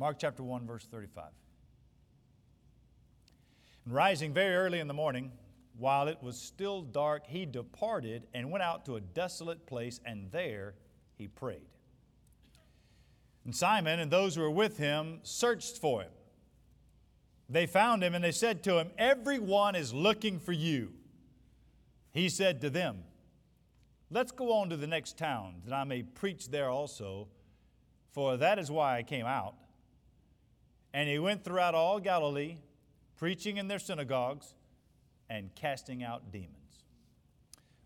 Mark 0.00 0.16
chapter 0.18 0.42
1, 0.42 0.66
verse 0.66 0.86
35. 0.86 1.24
And 3.84 3.92
rising 3.92 4.32
very 4.32 4.56
early 4.56 4.80
in 4.80 4.88
the 4.88 4.94
morning, 4.94 5.30
while 5.76 6.08
it 6.08 6.16
was 6.22 6.40
still 6.40 6.80
dark, 6.80 7.26
he 7.26 7.44
departed 7.44 8.26
and 8.32 8.50
went 8.50 8.62
out 8.64 8.86
to 8.86 8.96
a 8.96 9.00
desolate 9.02 9.66
place, 9.66 10.00
and 10.06 10.32
there 10.32 10.72
he 11.18 11.28
prayed. 11.28 11.68
And 13.44 13.54
Simon 13.54 14.00
and 14.00 14.10
those 14.10 14.36
who 14.36 14.40
were 14.40 14.50
with 14.50 14.78
him 14.78 15.18
searched 15.22 15.76
for 15.76 16.00
him. 16.00 16.12
They 17.50 17.66
found 17.66 18.02
him 18.02 18.14
and 18.14 18.24
they 18.24 18.32
said 18.32 18.62
to 18.64 18.78
him, 18.78 18.92
Everyone 18.96 19.74
is 19.74 19.92
looking 19.92 20.38
for 20.38 20.52
you. 20.52 20.94
He 22.12 22.30
said 22.30 22.62
to 22.62 22.70
them, 22.70 23.04
Let's 24.10 24.32
go 24.32 24.54
on 24.54 24.70
to 24.70 24.78
the 24.78 24.86
next 24.86 25.18
town, 25.18 25.56
that 25.66 25.74
I 25.74 25.84
may 25.84 26.04
preach 26.04 26.48
there 26.48 26.70
also, 26.70 27.28
for 28.12 28.38
that 28.38 28.58
is 28.58 28.70
why 28.70 28.96
I 28.96 29.02
came 29.02 29.26
out. 29.26 29.56
And 30.92 31.08
he 31.08 31.18
went 31.18 31.44
throughout 31.44 31.74
all 31.74 32.00
Galilee, 32.00 32.56
preaching 33.16 33.58
in 33.58 33.68
their 33.68 33.78
synagogues 33.78 34.54
and 35.28 35.54
casting 35.54 36.02
out 36.02 36.32
demons. 36.32 36.84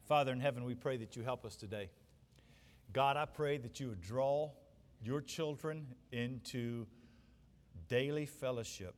Father 0.06 0.32
in 0.32 0.40
heaven, 0.40 0.64
we 0.64 0.74
pray 0.74 0.96
that 0.98 1.16
you 1.16 1.22
help 1.22 1.44
us 1.44 1.56
today. 1.56 1.90
God, 2.92 3.16
I 3.16 3.24
pray 3.24 3.58
that 3.58 3.80
you 3.80 3.88
would 3.88 4.00
draw 4.00 4.50
your 5.02 5.20
children 5.20 5.86
into 6.12 6.86
daily 7.88 8.26
fellowship, 8.26 8.94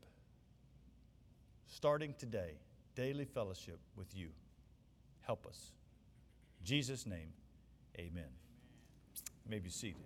starting 1.67 2.15
today, 2.19 2.59
daily 2.95 3.25
fellowship 3.25 3.79
with 3.97 4.15
you. 4.15 4.29
Help 5.23 5.47
us. 5.47 5.73
In 6.61 6.67
Jesus' 6.67 7.07
name, 7.07 7.33
amen. 7.99 8.31
You 9.45 9.51
may 9.51 9.59
be 9.59 9.71
seated. 9.71 10.05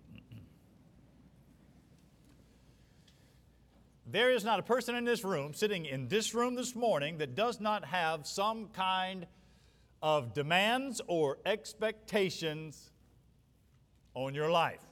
There 4.12 4.32
is 4.32 4.42
not 4.42 4.58
a 4.58 4.62
person 4.62 4.96
in 4.96 5.04
this 5.04 5.22
room, 5.22 5.54
sitting 5.54 5.86
in 5.86 6.08
this 6.08 6.34
room 6.34 6.56
this 6.56 6.74
morning, 6.74 7.18
that 7.18 7.36
does 7.36 7.60
not 7.60 7.84
have 7.84 8.26
some 8.26 8.66
kind 8.68 9.24
of 10.02 10.34
demands 10.34 11.00
or 11.06 11.38
expectations 11.46 12.90
on 14.14 14.34
your 14.34 14.50
life. 14.50 14.82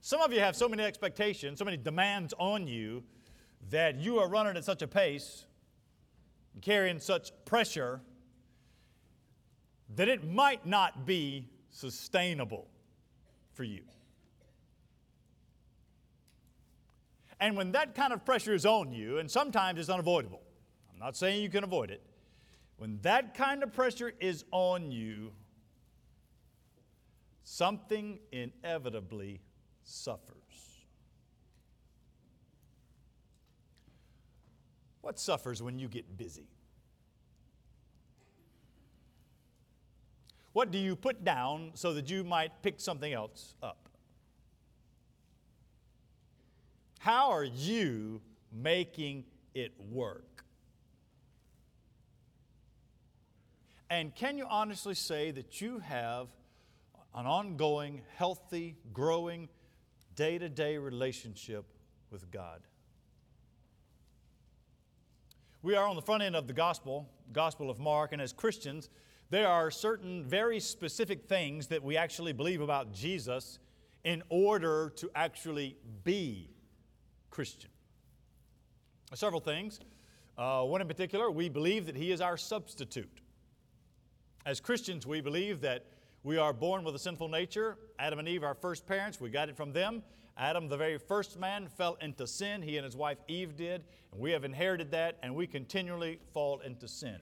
Some 0.00 0.20
of 0.20 0.32
you 0.32 0.38
have 0.38 0.54
so 0.54 0.68
many 0.68 0.84
expectations, 0.84 1.58
so 1.58 1.64
many 1.64 1.76
demands 1.76 2.34
on 2.38 2.68
you, 2.68 3.02
that 3.70 3.96
you 3.96 4.20
are 4.20 4.28
running 4.28 4.56
at 4.56 4.64
such 4.64 4.82
a 4.82 4.86
pace, 4.86 5.46
carrying 6.62 7.00
such 7.00 7.32
pressure, 7.44 8.00
that 9.96 10.08
it 10.08 10.24
might 10.24 10.66
not 10.66 11.04
be 11.04 11.48
sustainable 11.70 12.68
for 13.54 13.64
you. 13.64 13.82
And 17.40 17.56
when 17.56 17.72
that 17.72 17.94
kind 17.94 18.12
of 18.12 18.24
pressure 18.24 18.52
is 18.52 18.66
on 18.66 18.92
you, 18.92 19.18
and 19.18 19.30
sometimes 19.30 19.78
it's 19.80 19.88
unavoidable, 19.88 20.42
I'm 20.92 20.98
not 20.98 21.16
saying 21.16 21.42
you 21.42 21.48
can 21.48 21.64
avoid 21.64 21.90
it, 21.90 22.02
when 22.76 22.98
that 23.02 23.34
kind 23.34 23.62
of 23.62 23.72
pressure 23.72 24.12
is 24.20 24.44
on 24.50 24.92
you, 24.92 25.32
something 27.42 28.18
inevitably 28.30 29.40
suffers. 29.82 30.36
What 35.00 35.18
suffers 35.18 35.62
when 35.62 35.78
you 35.78 35.88
get 35.88 36.16
busy? 36.16 36.46
What 40.52 40.70
do 40.70 40.78
you 40.78 40.94
put 40.96 41.24
down 41.24 41.72
so 41.74 41.94
that 41.94 42.10
you 42.10 42.24
might 42.24 42.62
pick 42.62 42.80
something 42.80 43.12
else 43.12 43.54
up? 43.62 43.89
How 47.00 47.30
are 47.30 47.44
you 47.44 48.20
making 48.52 49.24
it 49.54 49.72
work? 49.90 50.44
And 53.88 54.14
can 54.14 54.36
you 54.36 54.44
honestly 54.46 54.94
say 54.94 55.30
that 55.30 55.62
you 55.62 55.78
have 55.78 56.28
an 57.14 57.24
ongoing, 57.24 58.02
healthy, 58.16 58.76
growing, 58.92 59.48
day 60.14 60.36
to 60.36 60.50
day 60.50 60.76
relationship 60.76 61.64
with 62.10 62.30
God? 62.30 62.60
We 65.62 65.76
are 65.76 65.86
on 65.86 65.96
the 65.96 66.02
front 66.02 66.22
end 66.22 66.36
of 66.36 66.46
the 66.46 66.52
gospel, 66.52 67.08
Gospel 67.32 67.70
of 67.70 67.78
Mark, 67.78 68.12
and 68.12 68.20
as 68.20 68.34
Christians, 68.34 68.90
there 69.30 69.48
are 69.48 69.70
certain 69.70 70.22
very 70.22 70.60
specific 70.60 71.30
things 71.30 71.68
that 71.68 71.82
we 71.82 71.96
actually 71.96 72.34
believe 72.34 72.60
about 72.60 72.92
Jesus 72.92 73.58
in 74.04 74.22
order 74.28 74.92
to 74.96 75.10
actually 75.14 75.78
be 76.04 76.50
Christian. 77.30 77.70
Several 79.14 79.40
things. 79.40 79.80
Uh, 80.38 80.62
one 80.62 80.80
in 80.80 80.88
particular, 80.88 81.30
we 81.30 81.48
believe 81.48 81.86
that 81.86 81.96
He 81.96 82.12
is 82.12 82.20
our 82.20 82.36
substitute. 82.36 83.20
As 84.46 84.60
Christians, 84.60 85.06
we 85.06 85.20
believe 85.20 85.60
that 85.60 85.86
we 86.22 86.38
are 86.38 86.52
born 86.52 86.84
with 86.84 86.94
a 86.94 86.98
sinful 86.98 87.28
nature. 87.28 87.76
Adam 87.98 88.18
and 88.18 88.28
Eve, 88.28 88.44
our 88.44 88.54
first 88.54 88.86
parents, 88.86 89.20
we 89.20 89.30
got 89.30 89.48
it 89.48 89.56
from 89.56 89.72
them. 89.72 90.02
Adam, 90.36 90.68
the 90.68 90.76
very 90.76 90.96
first 90.96 91.38
man, 91.38 91.68
fell 91.68 91.98
into 92.00 92.26
sin. 92.26 92.62
He 92.62 92.76
and 92.78 92.84
his 92.84 92.96
wife 92.96 93.18
Eve 93.28 93.56
did. 93.56 93.84
And 94.12 94.20
we 94.20 94.30
have 94.30 94.44
inherited 94.44 94.90
that, 94.92 95.18
and 95.22 95.34
we 95.34 95.46
continually 95.46 96.18
fall 96.32 96.60
into 96.60 96.88
sin. 96.88 97.18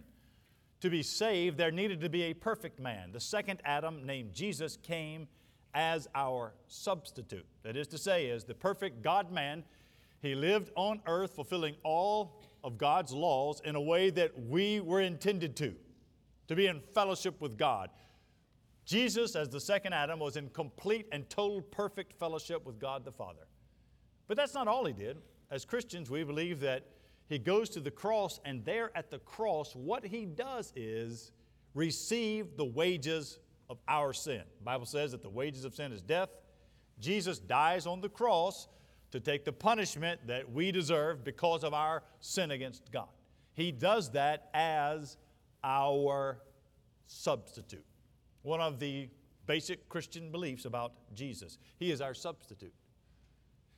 To 0.81 0.91
be 0.91 1.03
saved, 1.03 1.59
there 1.59 1.73
needed 1.73 2.01
to 2.03 2.09
be 2.09 2.23
a 2.25 2.35
perfect 2.35 2.79
man. 2.79 3.11
The 3.13 3.21
second 3.21 3.61
Adam, 3.65 4.07
named 4.07 4.33
Jesus, 4.33 4.77
came 4.77 5.27
as 5.75 6.07
our 6.15 6.55
substitute. 6.69 7.47
That 7.63 7.77
is 7.77 7.89
to 7.89 7.99
say, 7.99 8.31
as 8.31 8.45
the 8.45 8.55
perfect 8.55 9.03
God 9.03 9.33
man 9.33 9.65
he 10.21 10.35
lived 10.35 10.71
on 10.75 11.01
earth 11.07 11.35
fulfilling 11.35 11.77
all 11.85 12.43
of 12.65 12.79
God's 12.79 13.13
laws 13.13 13.63
in 13.65 13.77
a 13.77 13.81
way 13.81 14.11
that 14.11 14.39
we 14.47 14.81
were 14.81 15.01
intended 15.01 15.57
to, 15.57 15.75
to 16.49 16.57
be 16.57 16.67
in 16.67 16.81
fellowship 16.81 17.41
with 17.41 17.57
God. 17.57 17.91
Jesus, 18.85 19.37
as 19.37 19.49
the 19.49 19.61
second 19.61 19.93
Adam, 19.93 20.19
was 20.19 20.37
in 20.37 20.49
complete 20.49 21.07
and 21.13 21.29
total 21.29 21.61
perfect 21.61 22.19
fellowship 22.19 22.65
with 22.65 22.79
God 22.79 23.05
the 23.05 23.13
Father. 23.13 23.47
But 24.27 24.37
that's 24.37 24.55
not 24.55 24.67
all 24.67 24.85
he 24.85 24.93
did. 24.93 25.19
As 25.51 25.65
Christians, 25.65 26.11
we 26.11 26.25
believe 26.25 26.61
that 26.61 26.87
he 27.29 27.39
goes 27.39 27.69
to 27.71 27.81
the 27.81 27.91
cross, 27.91 28.41
and 28.45 28.65
there 28.65 28.91
at 28.97 29.11
the 29.11 29.19
cross, 29.19 29.77
what 29.77 30.05
he 30.05 30.25
does 30.25 30.73
is 30.75 31.33
receive 31.75 32.57
the 32.57 32.65
wages 32.65 33.39
of 33.69 33.79
our 33.87 34.13
sin. 34.13 34.43
The 34.59 34.65
Bible 34.65 34.87
says 34.87 35.13
that 35.13 35.23
the 35.23 35.29
wages 35.29 35.65
of 35.65 35.75
sin 35.75 35.93
is 35.93 36.01
death. 36.01 36.31
Jesus 36.99 37.39
dies 37.39 37.87
on 37.87 38.01
the 38.01 38.09
cross 38.09 38.69
to 39.11 39.21
take 39.21 39.45
the 39.45 39.53
punishment 39.53 40.27
that 40.27 40.51
we 40.51 40.71
deserve 40.71 41.25
because 41.25 41.65
of 41.65 41.73
our 41.75 42.03
sin 42.21 42.51
against 42.51 42.91
God. 42.93 43.09
He 43.55 43.73
does 43.73 44.11
that 44.13 44.51
as 44.55 45.17
our 45.65 46.39
substitute. 47.07 47.85
One 48.43 48.61
of 48.61 48.79
the 48.79 49.09
basic 49.47 49.89
Christian 49.89 50.31
beliefs 50.31 50.65
about 50.65 50.93
Jesus. 51.15 51.59
He 51.79 51.91
is 51.91 52.01
our 52.01 52.15
substitute. 52.15 52.73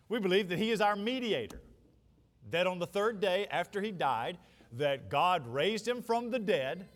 We 0.08 0.18
believe 0.18 0.48
that 0.48 0.58
He 0.58 0.70
is 0.70 0.80
our 0.80 0.96
mediator. 0.96 1.62
That 2.50 2.66
on 2.66 2.78
the 2.78 2.86
third 2.86 3.20
day 3.20 3.46
after 3.50 3.80
He 3.80 3.92
died, 3.92 4.38
that 4.72 5.08
God 5.08 5.46
raised 5.46 5.86
Him 5.86 6.02
from 6.02 6.30
the 6.30 6.38
dead. 6.38 6.88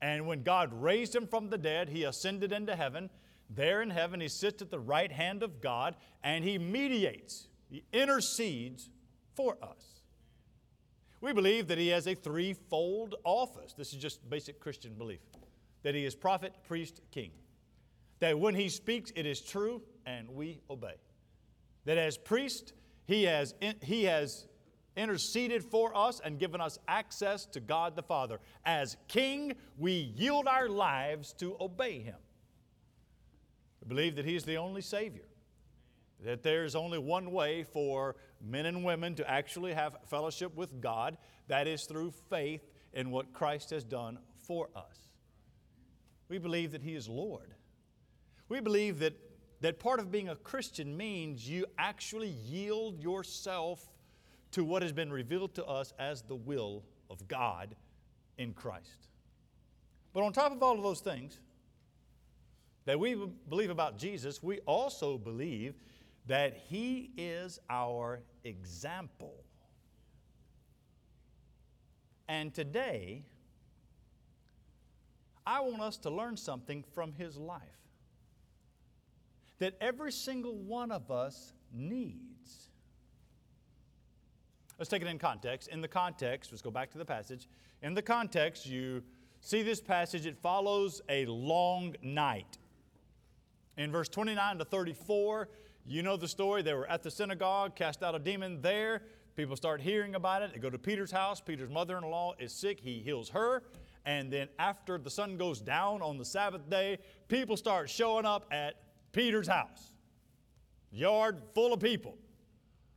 And 0.00 0.26
when 0.26 0.42
God 0.42 0.72
raised 0.72 1.14
Him 1.14 1.26
from 1.26 1.50
the 1.50 1.58
dead, 1.58 1.90
He 1.90 2.04
ascended 2.04 2.52
into 2.52 2.74
heaven 2.74 3.10
there 3.54 3.82
in 3.82 3.90
heaven, 3.90 4.20
he 4.20 4.28
sits 4.28 4.62
at 4.62 4.70
the 4.70 4.78
right 4.78 5.10
hand 5.10 5.42
of 5.42 5.60
God 5.60 5.96
and 6.22 6.44
he 6.44 6.58
mediates, 6.58 7.48
he 7.68 7.84
intercedes 7.92 8.90
for 9.34 9.56
us. 9.62 10.02
We 11.20 11.32
believe 11.32 11.68
that 11.68 11.78
he 11.78 11.88
has 11.88 12.06
a 12.06 12.14
threefold 12.14 13.14
office. 13.24 13.72
This 13.74 13.92
is 13.92 14.02
just 14.02 14.28
basic 14.28 14.58
Christian 14.60 14.94
belief 14.94 15.20
that 15.82 15.94
he 15.94 16.04
is 16.04 16.14
prophet, 16.14 16.52
priest, 16.64 17.00
king. 17.10 17.30
That 18.20 18.38
when 18.38 18.54
he 18.54 18.68
speaks, 18.68 19.12
it 19.16 19.26
is 19.26 19.40
true 19.40 19.82
and 20.06 20.28
we 20.30 20.60
obey. 20.70 20.94
That 21.84 21.98
as 21.98 22.16
priest, 22.16 22.72
he 23.06 23.24
has, 23.24 23.54
he 23.82 24.04
has 24.04 24.46
interceded 24.96 25.64
for 25.64 25.96
us 25.96 26.20
and 26.24 26.38
given 26.38 26.60
us 26.60 26.78
access 26.86 27.46
to 27.46 27.60
God 27.60 27.96
the 27.96 28.02
Father. 28.02 28.38
As 28.64 28.96
king, 29.08 29.54
we 29.76 29.92
yield 29.92 30.46
our 30.46 30.68
lives 30.68 31.32
to 31.34 31.56
obey 31.60 32.00
him. 32.00 32.18
We 33.82 33.88
believe 33.88 34.16
that 34.16 34.24
He's 34.24 34.44
the 34.44 34.56
only 34.56 34.80
Savior, 34.80 35.26
that 36.24 36.42
there's 36.42 36.74
only 36.74 36.98
one 36.98 37.32
way 37.32 37.64
for 37.64 38.16
men 38.40 38.66
and 38.66 38.84
women 38.84 39.14
to 39.16 39.28
actually 39.28 39.72
have 39.72 39.96
fellowship 40.06 40.54
with 40.56 40.80
God, 40.80 41.16
that 41.48 41.66
is 41.66 41.84
through 41.84 42.12
faith 42.30 42.62
in 42.92 43.10
what 43.10 43.32
Christ 43.32 43.70
has 43.70 43.84
done 43.84 44.18
for 44.42 44.68
us. 44.76 45.10
We 46.28 46.38
believe 46.38 46.72
that 46.72 46.82
He 46.82 46.94
is 46.94 47.08
Lord. 47.08 47.54
We 48.48 48.60
believe 48.60 48.98
that, 49.00 49.14
that 49.60 49.80
part 49.80 49.98
of 49.98 50.10
being 50.10 50.28
a 50.28 50.36
Christian 50.36 50.96
means 50.96 51.48
you 51.48 51.66
actually 51.78 52.28
yield 52.28 53.02
yourself 53.02 53.88
to 54.52 54.64
what 54.64 54.82
has 54.82 54.92
been 54.92 55.10
revealed 55.10 55.54
to 55.54 55.64
us 55.64 55.92
as 55.98 56.22
the 56.22 56.36
will 56.36 56.84
of 57.10 57.26
God 57.26 57.74
in 58.38 58.52
Christ. 58.52 59.08
But 60.12 60.22
on 60.22 60.32
top 60.32 60.52
of 60.52 60.62
all 60.62 60.76
of 60.76 60.82
those 60.82 61.00
things, 61.00 61.40
that 62.84 62.98
we 62.98 63.14
believe 63.48 63.70
about 63.70 63.98
Jesus, 63.98 64.42
we 64.42 64.58
also 64.60 65.18
believe 65.18 65.74
that 66.26 66.56
He 66.68 67.10
is 67.16 67.58
our 67.70 68.20
example. 68.44 69.34
And 72.28 72.54
today, 72.54 73.24
I 75.46 75.60
want 75.60 75.82
us 75.82 75.96
to 75.98 76.10
learn 76.10 76.36
something 76.36 76.84
from 76.94 77.12
His 77.12 77.36
life 77.36 77.60
that 79.58 79.74
every 79.80 80.10
single 80.10 80.56
one 80.56 80.90
of 80.90 81.10
us 81.10 81.52
needs. 81.72 82.68
Let's 84.76 84.90
take 84.90 85.02
it 85.02 85.08
in 85.08 85.18
context. 85.18 85.68
In 85.68 85.80
the 85.80 85.86
context, 85.86 86.50
let's 86.50 86.62
go 86.62 86.70
back 86.70 86.90
to 86.90 86.98
the 86.98 87.04
passage. 87.04 87.46
In 87.82 87.94
the 87.94 88.02
context, 88.02 88.66
you 88.66 89.02
see 89.40 89.62
this 89.62 89.80
passage, 89.80 90.26
it 90.26 90.36
follows 90.42 91.00
a 91.08 91.26
long 91.26 91.94
night. 92.02 92.58
In 93.76 93.90
verse 93.90 94.08
29 94.08 94.58
to 94.58 94.64
34, 94.64 95.48
you 95.86 96.02
know 96.02 96.16
the 96.16 96.28
story. 96.28 96.62
They 96.62 96.74
were 96.74 96.88
at 96.88 97.02
the 97.02 97.10
synagogue, 97.10 97.74
cast 97.74 98.02
out 98.02 98.14
a 98.14 98.18
demon 98.18 98.60
there. 98.60 99.02
People 99.34 99.56
start 99.56 99.80
hearing 99.80 100.14
about 100.14 100.42
it. 100.42 100.52
They 100.52 100.58
go 100.58 100.68
to 100.70 100.78
Peter's 100.78 101.10
house. 101.10 101.40
Peter's 101.40 101.70
mother 101.70 101.96
in 101.96 102.04
law 102.04 102.34
is 102.38 102.52
sick. 102.52 102.80
He 102.80 103.00
heals 103.00 103.30
her. 103.30 103.62
And 104.04 104.30
then, 104.32 104.48
after 104.58 104.98
the 104.98 105.10
sun 105.10 105.36
goes 105.36 105.60
down 105.60 106.02
on 106.02 106.18
the 106.18 106.24
Sabbath 106.24 106.68
day, 106.68 106.98
people 107.28 107.56
start 107.56 107.88
showing 107.88 108.26
up 108.26 108.46
at 108.50 108.74
Peter's 109.12 109.46
house. 109.46 109.94
Yard 110.90 111.40
full 111.54 111.72
of 111.72 111.80
people. 111.80 112.18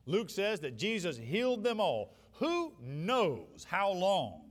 Luke 0.06 0.30
says 0.30 0.60
that 0.60 0.78
Jesus 0.78 1.18
healed 1.18 1.64
them 1.64 1.80
all. 1.80 2.16
Who 2.34 2.74
knows 2.82 3.66
how 3.66 3.92
long? 3.92 4.42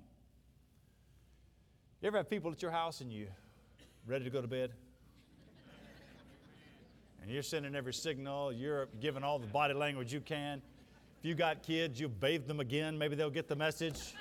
You 2.00 2.08
ever 2.08 2.16
have 2.16 2.30
people 2.30 2.50
at 2.50 2.62
your 2.62 2.70
house 2.70 3.00
and 3.00 3.12
you 3.12 3.26
ready 4.06 4.24
to 4.24 4.30
go 4.30 4.40
to 4.40 4.48
bed? 4.48 4.72
And 7.24 7.32
you're 7.32 7.42
sending 7.42 7.74
every 7.74 7.94
signal, 7.94 8.52
you're 8.52 8.86
giving 9.00 9.22
all 9.22 9.38
the 9.38 9.46
body 9.46 9.72
language 9.72 10.12
you 10.12 10.20
can. 10.20 10.60
If 11.18 11.24
you 11.24 11.34
got 11.34 11.62
kids, 11.62 11.98
you 11.98 12.06
bathe 12.06 12.46
them 12.46 12.60
again, 12.60 12.98
maybe 12.98 13.16
they'll 13.16 13.30
get 13.30 13.48
the 13.48 13.56
message. 13.56 14.14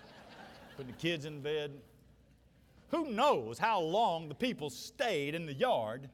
Putting 0.77 0.93
the 0.93 0.97
kids 0.97 1.25
in 1.25 1.41
bed. 1.41 1.71
Who 2.91 3.11
knows 3.11 3.59
how 3.59 3.81
long 3.81 4.29
the 4.29 4.35
people 4.35 4.69
stayed 4.69 5.35
in 5.35 5.45
the 5.45 5.53
yard, 5.53 6.09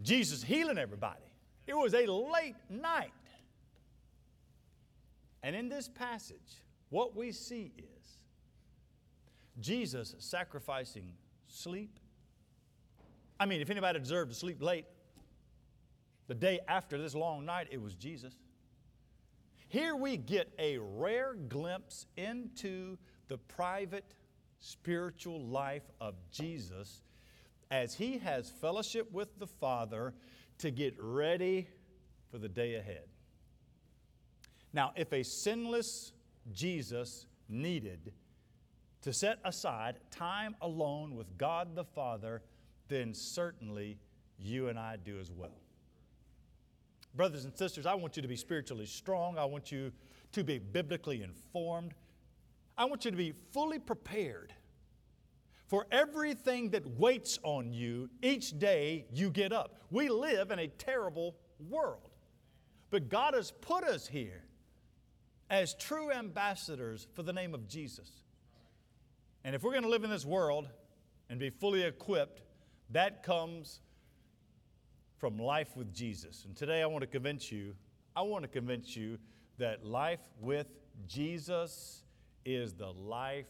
Jesus 0.00 0.44
healing 0.44 0.78
everybody? 0.78 1.24
It 1.66 1.76
was 1.76 1.92
a 1.92 2.06
late 2.06 2.54
night. 2.68 3.10
And 5.42 5.56
in 5.56 5.68
this 5.68 5.88
passage, 5.88 6.62
what 6.90 7.16
we 7.16 7.32
see 7.32 7.72
is 7.78 8.18
Jesus 9.58 10.14
sacrificing 10.20 11.14
sleep. 11.48 11.98
I 13.40 13.46
mean, 13.46 13.60
if 13.60 13.70
anybody 13.70 13.98
deserved 13.98 14.30
to 14.30 14.36
sleep 14.36 14.62
late, 14.62 14.84
the 16.30 16.36
day 16.36 16.60
after 16.68 16.96
this 16.96 17.16
long 17.16 17.44
night, 17.44 17.66
it 17.72 17.82
was 17.82 17.96
Jesus. 17.96 18.32
Here 19.66 19.96
we 19.96 20.16
get 20.16 20.52
a 20.60 20.78
rare 20.78 21.34
glimpse 21.34 22.06
into 22.16 22.98
the 23.26 23.36
private 23.36 24.14
spiritual 24.60 25.44
life 25.44 25.90
of 26.00 26.14
Jesus 26.30 27.02
as 27.72 27.96
he 27.96 28.18
has 28.18 28.48
fellowship 28.48 29.10
with 29.10 29.40
the 29.40 29.46
Father 29.48 30.14
to 30.58 30.70
get 30.70 30.94
ready 31.00 31.66
for 32.30 32.38
the 32.38 32.48
day 32.48 32.76
ahead. 32.76 33.08
Now, 34.72 34.92
if 34.94 35.12
a 35.12 35.24
sinless 35.24 36.12
Jesus 36.52 37.26
needed 37.48 38.12
to 39.02 39.12
set 39.12 39.40
aside 39.44 39.98
time 40.12 40.54
alone 40.62 41.16
with 41.16 41.36
God 41.36 41.74
the 41.74 41.86
Father, 41.86 42.40
then 42.86 43.14
certainly 43.14 43.98
you 44.38 44.68
and 44.68 44.78
I 44.78 44.94
do 44.94 45.18
as 45.18 45.32
well. 45.32 45.59
Brothers 47.14 47.44
and 47.44 47.56
sisters, 47.56 47.86
I 47.86 47.94
want 47.94 48.16
you 48.16 48.22
to 48.22 48.28
be 48.28 48.36
spiritually 48.36 48.86
strong. 48.86 49.36
I 49.36 49.44
want 49.44 49.72
you 49.72 49.92
to 50.32 50.44
be 50.44 50.58
biblically 50.58 51.22
informed. 51.22 51.94
I 52.78 52.84
want 52.84 53.04
you 53.04 53.10
to 53.10 53.16
be 53.16 53.34
fully 53.52 53.78
prepared 53.78 54.54
for 55.66 55.86
everything 55.90 56.70
that 56.70 56.86
waits 56.98 57.38
on 57.42 57.72
you 57.72 58.08
each 58.22 58.58
day 58.58 59.06
you 59.12 59.30
get 59.30 59.52
up. 59.52 59.76
We 59.90 60.08
live 60.08 60.50
in 60.50 60.58
a 60.58 60.66
terrible 60.66 61.36
world, 61.68 62.10
but 62.90 63.08
God 63.08 63.34
has 63.34 63.52
put 63.60 63.84
us 63.84 64.06
here 64.06 64.44
as 65.48 65.74
true 65.74 66.10
ambassadors 66.10 67.06
for 67.12 67.22
the 67.22 67.32
name 67.32 67.54
of 67.54 67.68
Jesus. 67.68 68.10
And 69.44 69.54
if 69.54 69.62
we're 69.62 69.72
going 69.72 69.82
to 69.82 69.88
live 69.88 70.04
in 70.04 70.10
this 70.10 70.24
world 70.24 70.68
and 71.28 71.38
be 71.38 71.50
fully 71.50 71.82
equipped, 71.82 72.42
that 72.90 73.22
comes 73.22 73.80
from 75.20 75.38
life 75.38 75.76
with 75.76 75.92
Jesus. 75.92 76.46
And 76.46 76.56
today 76.56 76.82
I 76.82 76.86
want 76.86 77.02
to 77.02 77.06
convince 77.06 77.52
you, 77.52 77.74
I 78.16 78.22
want 78.22 78.42
to 78.42 78.48
convince 78.48 78.96
you 78.96 79.18
that 79.58 79.84
life 79.84 80.20
with 80.40 80.66
Jesus 81.06 82.02
is 82.46 82.72
the 82.72 82.90
life 82.90 83.46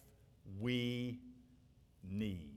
we 0.58 1.20
need. 2.02 2.56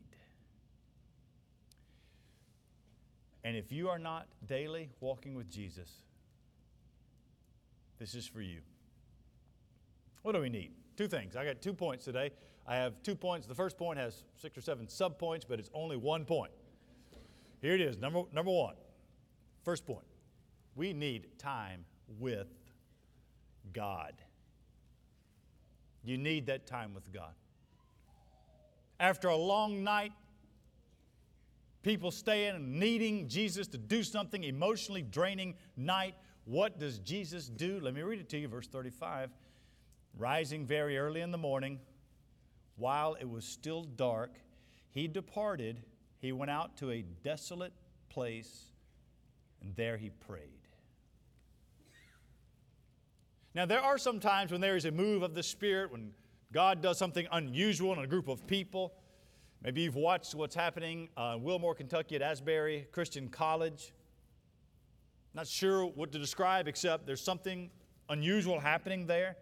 And 3.44 3.56
if 3.56 3.72
you 3.72 3.88
are 3.88 4.00
not 4.00 4.28
daily 4.48 4.90
walking 5.00 5.36
with 5.36 5.50
Jesus, 5.50 5.92
this 8.00 8.16
is 8.16 8.26
for 8.26 8.42
you. 8.42 8.62
What 10.24 10.32
do 10.32 10.42
we 10.42 10.50
need? 10.50 10.72
Two 10.98 11.08
things. 11.08 11.36
I 11.36 11.46
got 11.46 11.62
two 11.62 11.74
points 11.74 12.04
today. 12.04 12.32
I 12.66 12.78
have 12.78 13.04
two 13.04 13.16
points. 13.16 13.46
The 13.46 13.54
first 13.54 13.78
point 13.78 14.00
has 14.00 14.24
six 14.38 14.58
or 14.58 14.62
seven 14.62 14.88
subpoints, 14.88 15.44
but 15.48 15.60
it's 15.60 15.70
only 15.74 15.98
one 15.98 16.26
point. 16.26 16.52
Here 17.62 17.76
it 17.76 17.82
is. 17.82 17.98
Number, 17.98 18.24
number 18.34 18.52
one. 18.52 18.76
First 19.64 19.86
point. 19.86 20.06
We 20.76 20.94
need 20.94 21.40
time 21.40 21.86
with 22.20 22.48
God. 23.74 24.14
You 26.04 26.18
need 26.18 26.48
that 26.48 26.68
time 26.68 26.94
with 26.94 27.12
God. 27.14 27.34
After 29.00 29.30
a 29.30 29.36
long 29.36 29.84
night, 29.84 30.12
people 31.82 32.12
staying 32.12 32.56
and 32.56 32.80
needing 32.80 33.28
Jesus 33.28 33.68
to 33.68 33.78
do 33.78 34.04
something 34.04 34.44
emotionally 34.44 35.02
draining 35.02 35.56
night, 35.78 36.16
what 36.46 36.80
does 36.80 37.00
Jesus 37.00 37.48
do? 37.48 37.80
Let 37.82 37.94
me 37.94 38.02
read 38.02 38.20
it 38.20 38.30
to 38.30 38.38
you, 38.38 38.48
verse 38.48 38.68
35. 38.68 39.30
Rising 40.18 40.66
very 40.66 40.98
early 40.98 41.22
in 41.22 41.32
the 41.32 41.38
morning, 41.38 41.80
while 42.76 43.16
it 43.20 43.30
was 43.30 43.46
still 43.46 43.84
dark, 43.84 44.32
he 44.92 45.08
departed. 45.08 45.82
He 46.20 46.32
went 46.32 46.52
out 46.52 46.78
to 46.78 46.92
a 46.92 47.02
desolate 47.24 47.74
place, 48.10 48.72
and 49.64 49.76
there 49.76 49.98
he 49.98 50.10
prayed. 50.10 50.50
Now, 53.56 53.66
there 53.66 53.82
are 53.82 53.98
some 53.98 54.20
times 54.20 54.52
when 54.52 54.62
there 54.62 54.76
is 54.76 54.86
a 54.86 54.92
move 54.92 55.22
of 55.22 55.36
the 55.36 55.44
Spirit, 55.44 55.92
when 55.92 56.12
God 56.52 56.82
does 56.82 56.98
something 56.98 57.28
unusual 57.32 57.94
in 57.94 58.00
a 58.00 58.08
group 58.08 58.28
of 58.28 58.46
people. 58.46 58.94
Maybe 59.64 59.82
you've 59.82 59.96
watched 59.96 60.36
what's 60.36 60.56
happening 60.56 61.10
uh, 61.18 61.36
in 61.38 61.44
Wilmore, 61.44 61.76
Kentucky 61.76 62.16
at 62.16 62.22
Asbury 62.22 62.88
Christian 62.92 63.30
College. 63.30 63.94
Not 65.34 65.48
sure 65.48 65.86
what 65.86 66.12
to 66.12 66.20
describe 66.20 66.68
except 66.68 67.08
there's 67.08 67.24
something 67.24 67.70
unusual 68.10 68.60
happening 68.60 69.08
there. 69.08 69.38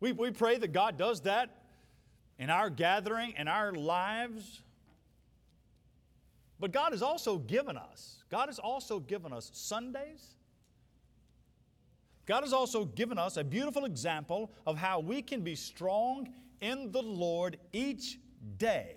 We, 0.00 0.12
we 0.12 0.30
pray 0.30 0.56
that 0.58 0.72
God 0.72 0.96
does 0.96 1.22
that 1.22 1.62
in 2.38 2.48
our 2.48 2.70
gathering, 2.70 3.34
in 3.36 3.48
our 3.48 3.72
lives. 3.72 4.62
But 6.60 6.72
God 6.72 6.92
has 6.92 7.02
also 7.02 7.38
given 7.38 7.76
us, 7.76 8.22
God 8.30 8.46
has 8.48 8.58
also 8.58 9.00
given 9.00 9.32
us 9.32 9.50
Sundays. 9.54 10.36
God 12.26 12.44
has 12.44 12.52
also 12.52 12.84
given 12.84 13.18
us 13.18 13.38
a 13.38 13.42
beautiful 13.42 13.86
example 13.86 14.52
of 14.66 14.76
how 14.76 15.00
we 15.00 15.20
can 15.22 15.40
be 15.40 15.56
strong 15.56 16.28
in 16.60 16.92
the 16.92 17.02
Lord 17.02 17.58
each 17.72 18.20
day. 18.58 18.96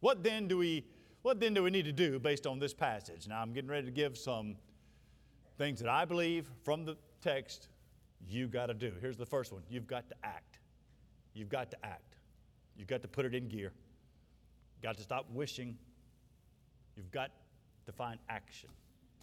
What 0.00 0.22
then 0.22 0.48
do 0.48 0.58
we 0.58 0.84
what 1.22 1.40
then 1.40 1.54
do 1.54 1.62
we 1.62 1.70
need 1.70 1.86
to 1.86 1.92
do 1.92 2.18
based 2.18 2.46
on 2.46 2.58
this 2.58 2.74
passage? 2.74 3.26
Now 3.26 3.40
I'm 3.40 3.54
getting 3.54 3.70
ready 3.70 3.86
to 3.86 3.92
give 3.92 4.18
some 4.18 4.56
things 5.56 5.80
that 5.80 5.88
I 5.88 6.04
believe 6.04 6.46
from 6.64 6.84
the 6.84 6.98
text 7.22 7.68
you've 8.28 8.50
got 8.50 8.66
to 8.66 8.74
do. 8.74 8.92
Here's 9.00 9.16
the 9.16 9.24
first 9.24 9.52
one 9.52 9.62
you've 9.70 9.86
got 9.86 10.06
to 10.08 10.14
act. 10.22 10.58
You've 11.32 11.48
got 11.48 11.70
to 11.70 11.78
act. 11.82 12.16
You've 12.76 12.88
got 12.88 13.00
to 13.02 13.08
put 13.08 13.24
it 13.24 13.34
in 13.34 13.48
gear. 13.48 13.72
You've 14.74 14.82
got 14.82 14.96
to 14.96 15.02
stop 15.02 15.30
wishing. 15.30 15.78
You've 16.96 17.10
got 17.10 17.30
to 17.86 17.92
find 17.92 18.18
action. 18.28 18.70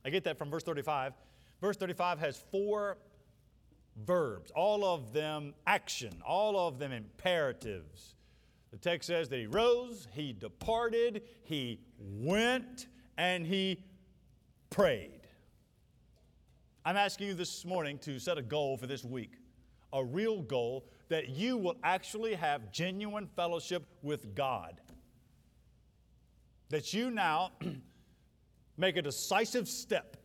I 0.06 0.10
get 0.10 0.24
that 0.26 0.38
from 0.38 0.50
verse 0.50 0.64
35. 0.64 1.14
Verse 1.62 1.78
35 1.78 2.20
has 2.20 2.44
four 2.52 2.98
verbs, 4.06 4.52
all 4.52 4.84
of 4.84 5.14
them 5.14 5.54
action, 5.68 6.12
all 6.26 6.68
of 6.68 6.80
them 6.80 6.92
imperatives. 6.92 8.16
The 8.72 8.78
text 8.78 9.08
says 9.08 9.30
that 9.30 9.38
he 9.38 9.48
rose, 9.48 10.08
he 10.14 10.34
departed, 10.34 11.24
he 11.44 11.80
went, 12.00 12.88
and 13.18 13.46
he 13.46 13.84
prayed. 14.70 15.28
I'm 16.84 16.98
asking 16.98 17.28
you 17.28 17.34
this 17.34 17.64
morning 17.66 18.00
to 18.00 18.18
set 18.18 18.38
a 18.38 18.42
goal 18.42 18.78
for 18.78 18.88
this 18.88 19.04
week, 19.04 19.34
a 19.94 20.04
real 20.04 20.42
goal 20.42 20.86
that 21.10 21.30
you 21.30 21.58
will 21.58 21.76
actually 21.84 22.34
have 22.34 22.72
genuine 22.72 23.28
fellowship 23.36 23.84
with 24.02 24.34
God. 24.34 24.80
That 26.72 26.94
you 26.94 27.12
now 27.12 27.52
make 28.78 28.98
a 28.98 29.02
decisive 29.02 29.68
step 29.68 30.18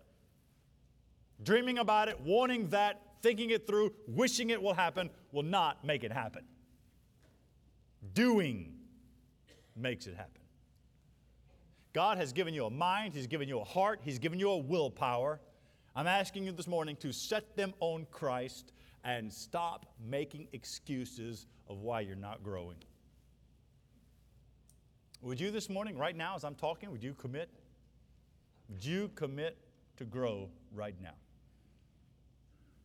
Dreaming 1.42 1.78
about 1.78 2.08
it, 2.08 2.18
wanting 2.20 2.68
that, 2.68 3.02
thinking 3.22 3.50
it 3.50 3.66
through, 3.66 3.92
wishing 4.08 4.50
it 4.50 4.62
will 4.62 4.74
happen, 4.74 5.10
will 5.32 5.42
not 5.42 5.84
make 5.84 6.02
it 6.02 6.12
happen. 6.12 6.44
Doing 8.14 8.72
makes 9.74 10.06
it 10.06 10.14
happen. 10.16 10.40
God 11.92 12.18
has 12.18 12.32
given 12.32 12.54
you 12.54 12.66
a 12.66 12.70
mind, 12.70 13.14
He's 13.14 13.26
given 13.26 13.48
you 13.48 13.60
a 13.60 13.64
heart, 13.64 14.00
He's 14.02 14.18
given 14.18 14.38
you 14.38 14.50
a 14.50 14.56
willpower. 14.56 15.40
I'm 15.94 16.06
asking 16.06 16.44
you 16.44 16.52
this 16.52 16.66
morning 16.66 16.96
to 16.96 17.12
set 17.12 17.56
them 17.56 17.74
on 17.80 18.06
Christ 18.10 18.72
and 19.04 19.32
stop 19.32 19.86
making 20.06 20.48
excuses 20.52 21.46
of 21.68 21.78
why 21.78 22.00
you're 22.00 22.16
not 22.16 22.42
growing. 22.42 22.76
Would 25.22 25.40
you 25.40 25.50
this 25.50 25.68
morning, 25.68 25.96
right 25.96 26.14
now, 26.14 26.36
as 26.36 26.44
I'm 26.44 26.54
talking, 26.54 26.90
would 26.90 27.02
you 27.02 27.14
commit? 27.14 27.48
Would 28.68 28.84
you 28.84 29.10
commit 29.14 29.56
to 29.96 30.04
grow 30.04 30.48
right 30.72 30.94
now? 31.02 31.14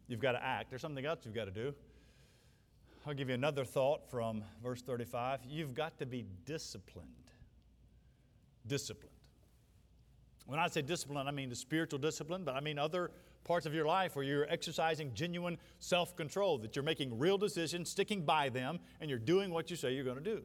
You've 0.08 0.20
got 0.20 0.34
to 0.34 0.44
act. 0.44 0.70
There's 0.70 0.82
something 0.82 1.06
else 1.06 1.20
you've 1.26 1.36
got 1.36 1.46
to 1.46 1.52
do. 1.52 1.74
I'll 3.06 3.14
give 3.14 3.30
you 3.30 3.36
another 3.36 3.66
thought 3.66 4.10
from 4.10 4.44
verse 4.62 4.82
35. 4.82 5.42
You've 5.48 5.74
got 5.74 5.98
to 6.00 6.06
be 6.06 6.26
disciplined. 6.46 7.08
Disciplined. 8.68 9.16
When 10.46 10.60
I 10.60 10.68
say 10.68 10.82
discipline, 10.82 11.28
I 11.28 11.32
mean 11.32 11.50
the 11.50 11.56
spiritual 11.56 12.00
discipline, 12.00 12.44
but 12.44 12.56
I 12.56 12.60
mean 12.60 12.78
other 12.78 13.12
parts 13.44 13.66
of 13.66 13.74
your 13.74 13.86
life 13.86 14.16
where 14.16 14.26
you're 14.26 14.48
exercising 14.50 15.14
genuine 15.14 15.58
self 15.80 16.16
control, 16.16 16.58
that 16.60 16.76
you're 16.76 16.84
making 16.84 17.18
real 17.18 17.38
decisions, 17.38 17.90
sticking 17.90 18.24
by 18.24 18.50
them, 18.50 18.80
and 19.00 19.10
you're 19.10 19.20
doing 19.20 19.50
what 19.52 19.70
you 19.70 19.76
say 19.76 19.94
you're 19.94 20.04
going 20.04 20.18
to 20.18 20.24
do. 20.24 20.44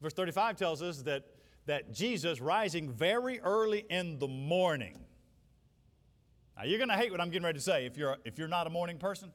Verse 0.00 0.12
35 0.12 0.56
tells 0.56 0.82
us 0.82 1.02
that, 1.02 1.24
that 1.66 1.92
Jesus, 1.92 2.40
rising 2.40 2.90
very 2.90 3.40
early 3.40 3.84
in 3.90 4.18
the 4.18 4.28
morning, 4.28 4.98
now 6.56 6.64
you're 6.64 6.78
going 6.78 6.88
to 6.88 6.96
hate 6.96 7.12
what 7.12 7.20
I'm 7.20 7.30
getting 7.30 7.44
ready 7.44 7.58
to 7.58 7.64
say 7.64 7.86
if 7.86 7.96
you're, 7.96 8.16
if 8.24 8.38
you're 8.38 8.48
not 8.48 8.66
a 8.66 8.70
morning 8.70 8.98
person. 8.98 9.30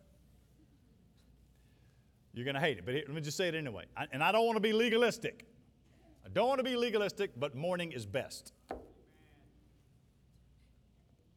You're 2.34 2.46
going 2.46 2.56
to 2.56 2.62
hate 2.62 2.80
it, 2.80 2.86
but 2.86 2.96
let 2.96 3.10
me 3.10 3.22
just 3.22 3.38
say 3.38 3.48
it 3.48 3.56
anyway. 3.56 3.86
I, 3.96 4.08
and 4.12 4.24
I 4.24 4.32
don't 4.32 4.46
want 4.46 4.58
to 4.58 4.62
be 4.62 4.74
legalistic. 4.74 5.46
I 6.26 6.30
don't 6.30 6.48
want 6.48 6.60
to 6.60 6.64
be 6.64 6.76
legalistic, 6.76 7.32
but 7.40 7.56
morning 7.56 7.92
is 7.92 8.06
best. 8.06 8.54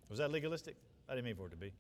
Was 0.08 0.18
that 0.18 0.30
legalistic? 0.30 0.76
I 1.08 1.14
didn't 1.14 1.26
mean 1.26 1.36
for 1.36 1.46
it 1.46 1.50
to 1.50 1.56
be. 1.56 1.72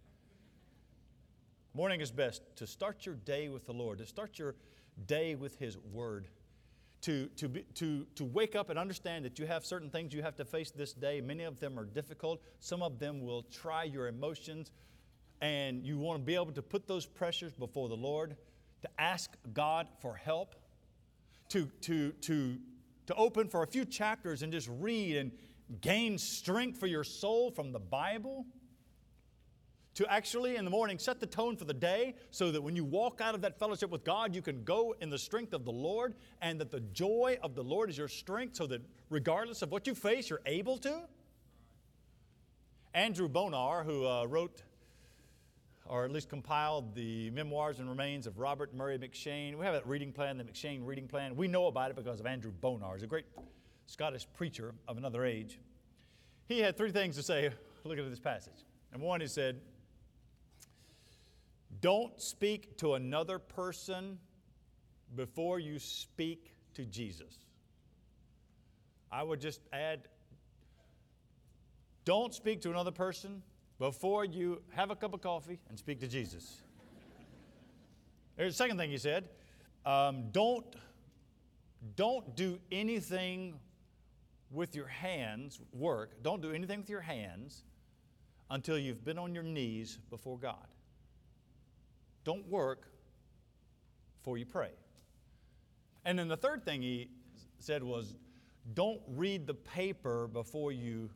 Morning 1.74 2.00
is 2.00 2.10
best 2.10 2.42
to 2.56 2.66
start 2.66 3.06
your 3.06 3.16
day 3.16 3.48
with 3.48 3.66
the 3.66 3.72
Lord, 3.72 3.98
to 3.98 4.06
start 4.06 4.38
your 4.38 4.54
day 5.06 5.34
with 5.34 5.58
His 5.58 5.78
Word, 5.78 6.28
to, 7.02 7.26
to, 7.36 7.48
be, 7.48 7.62
to, 7.74 8.06
to 8.14 8.24
wake 8.24 8.56
up 8.56 8.70
and 8.70 8.78
understand 8.78 9.24
that 9.24 9.38
you 9.38 9.46
have 9.46 9.64
certain 9.64 9.90
things 9.90 10.12
you 10.12 10.22
have 10.22 10.36
to 10.36 10.44
face 10.44 10.70
this 10.70 10.92
day. 10.92 11.20
Many 11.20 11.44
of 11.44 11.60
them 11.60 11.78
are 11.78 11.84
difficult, 11.84 12.40
some 12.60 12.82
of 12.82 12.98
them 12.98 13.20
will 13.20 13.42
try 13.42 13.84
your 13.84 14.08
emotions, 14.08 14.72
and 15.40 15.84
you 15.84 15.98
want 15.98 16.20
to 16.20 16.24
be 16.24 16.34
able 16.34 16.52
to 16.52 16.62
put 16.62 16.88
those 16.88 17.06
pressures 17.06 17.52
before 17.52 17.88
the 17.88 17.96
Lord, 17.96 18.36
to 18.82 18.88
ask 18.98 19.36
God 19.52 19.88
for 20.00 20.14
help, 20.14 20.54
to, 21.50 21.66
to, 21.82 22.12
to, 22.12 22.58
to 23.06 23.14
open 23.14 23.48
for 23.48 23.62
a 23.62 23.66
few 23.66 23.84
chapters 23.84 24.42
and 24.42 24.52
just 24.52 24.68
read 24.80 25.16
and, 25.16 25.32
gain 25.80 26.18
strength 26.18 26.78
for 26.78 26.86
your 26.86 27.04
soul 27.04 27.50
from 27.50 27.72
the 27.72 27.78
Bible, 27.78 28.46
to 29.96 30.10
actually 30.12 30.56
in 30.56 30.64
the 30.64 30.70
morning 30.70 30.98
set 30.98 31.20
the 31.20 31.26
tone 31.26 31.56
for 31.56 31.64
the 31.64 31.74
day 31.74 32.14
so 32.30 32.50
that 32.52 32.62
when 32.62 32.76
you 32.76 32.84
walk 32.84 33.20
out 33.20 33.34
of 33.34 33.40
that 33.42 33.58
fellowship 33.58 33.90
with 33.90 34.04
God, 34.04 34.34
you 34.34 34.42
can 34.42 34.62
go 34.64 34.94
in 35.00 35.10
the 35.10 35.18
strength 35.18 35.52
of 35.52 35.64
the 35.64 35.72
Lord 35.72 36.14
and 36.40 36.60
that 36.60 36.70
the 36.70 36.80
joy 36.80 37.38
of 37.42 37.54
the 37.54 37.62
Lord 37.62 37.90
is 37.90 37.98
your 37.98 38.08
strength 38.08 38.56
so 38.56 38.66
that 38.68 38.82
regardless 39.10 39.62
of 39.62 39.70
what 39.70 39.86
you 39.86 39.94
face, 39.94 40.30
you're 40.30 40.42
able 40.46 40.78
to. 40.78 41.02
Andrew 42.94 43.28
Bonar, 43.28 43.84
who 43.84 44.06
uh, 44.06 44.24
wrote 44.26 44.62
or 45.88 46.04
at 46.04 46.10
least 46.10 46.28
compiled 46.28 46.94
the 46.94 47.30
memoirs 47.30 47.78
and 47.78 47.88
remains 47.88 48.26
of 48.26 48.38
Robert 48.38 48.74
Murray 48.74 48.98
M'Cheyne. 48.98 49.56
We 49.56 49.64
have 49.64 49.74
that 49.74 49.86
reading 49.86 50.12
plan, 50.12 50.36
the 50.36 50.44
M'Cheyne 50.44 50.84
reading 50.84 51.06
plan. 51.06 51.36
We 51.36 51.46
know 51.46 51.68
about 51.68 51.90
it 51.90 51.96
because 51.96 52.18
of 52.18 52.26
Andrew 52.26 52.50
Bonar. 52.50 52.94
He's 52.94 53.04
a 53.04 53.06
great 53.06 53.26
Scottish 53.86 54.26
preacher 54.34 54.74
of 54.88 54.98
another 54.98 55.24
age, 55.24 55.60
he 56.48 56.60
had 56.60 56.76
three 56.76 56.90
things 56.90 57.16
to 57.16 57.22
say. 57.22 57.50
Look 57.84 57.98
at 57.98 58.10
this 58.10 58.20
passage. 58.20 58.64
And 58.92 59.00
one, 59.00 59.20
he 59.20 59.28
said, 59.28 59.60
Don't 61.86 62.20
speak 62.20 62.76
to 62.78 62.94
another 62.94 63.38
person 63.38 64.18
before 65.14 65.60
you 65.60 65.78
speak 65.78 66.56
to 66.74 66.84
Jesus. 66.84 67.38
I 69.12 69.22
would 69.22 69.40
just 69.40 69.60
add, 69.72 70.08
don't 72.04 72.34
speak 72.34 72.60
to 72.62 72.70
another 72.70 72.90
person 72.90 73.40
before 73.78 74.24
you 74.24 74.62
have 74.70 74.90
a 74.90 74.96
cup 74.96 75.14
of 75.14 75.20
coffee 75.20 75.60
and 75.68 75.78
speak 75.78 76.00
to 76.00 76.08
Jesus. 76.08 76.60
There's 78.36 78.54
the 78.54 78.58
second 78.58 78.78
thing 78.78 78.90
he 78.90 78.98
said 78.98 79.28
um, 79.84 80.24
don't, 80.32 80.66
don't 81.94 82.34
do 82.34 82.58
anything 82.72 83.60
with 84.50 84.74
your 84.74 84.88
hands, 84.88 85.60
work, 85.72 86.20
don't 86.24 86.42
do 86.42 86.50
anything 86.50 86.80
with 86.80 86.90
your 86.90 87.02
hands 87.02 87.62
until 88.50 88.76
you've 88.76 89.04
been 89.04 89.18
on 89.18 89.32
your 89.32 89.44
knees 89.44 90.00
before 90.10 90.36
God. 90.36 90.66
Don't 92.26 92.48
work 92.48 92.88
before 94.18 94.36
you 94.36 94.44
pray. 94.44 94.70
And 96.04 96.18
then 96.18 96.26
the 96.26 96.36
third 96.36 96.64
thing 96.64 96.82
he 96.82 97.08
said 97.60 97.84
was 97.84 98.16
don't 98.74 99.00
read 99.06 99.46
the 99.46 99.54
paper 99.54 100.26
before 100.26 100.72
you 100.72 101.08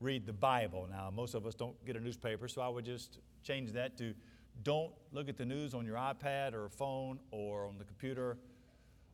read 0.00 0.24
the 0.24 0.32
Bible. 0.32 0.88
Now, 0.90 1.10
most 1.14 1.34
of 1.34 1.44
us 1.44 1.54
don't 1.54 1.76
get 1.84 1.94
a 1.94 2.00
newspaper, 2.00 2.48
so 2.48 2.62
I 2.62 2.70
would 2.70 2.86
just 2.86 3.18
change 3.42 3.72
that 3.72 3.98
to 3.98 4.14
don't 4.62 4.92
look 5.12 5.28
at 5.28 5.36
the 5.36 5.44
news 5.44 5.74
on 5.74 5.84
your 5.84 5.96
iPad 5.96 6.54
or 6.54 6.70
phone 6.70 7.18
or 7.30 7.66
on 7.66 7.76
the 7.76 7.84
computer 7.84 8.38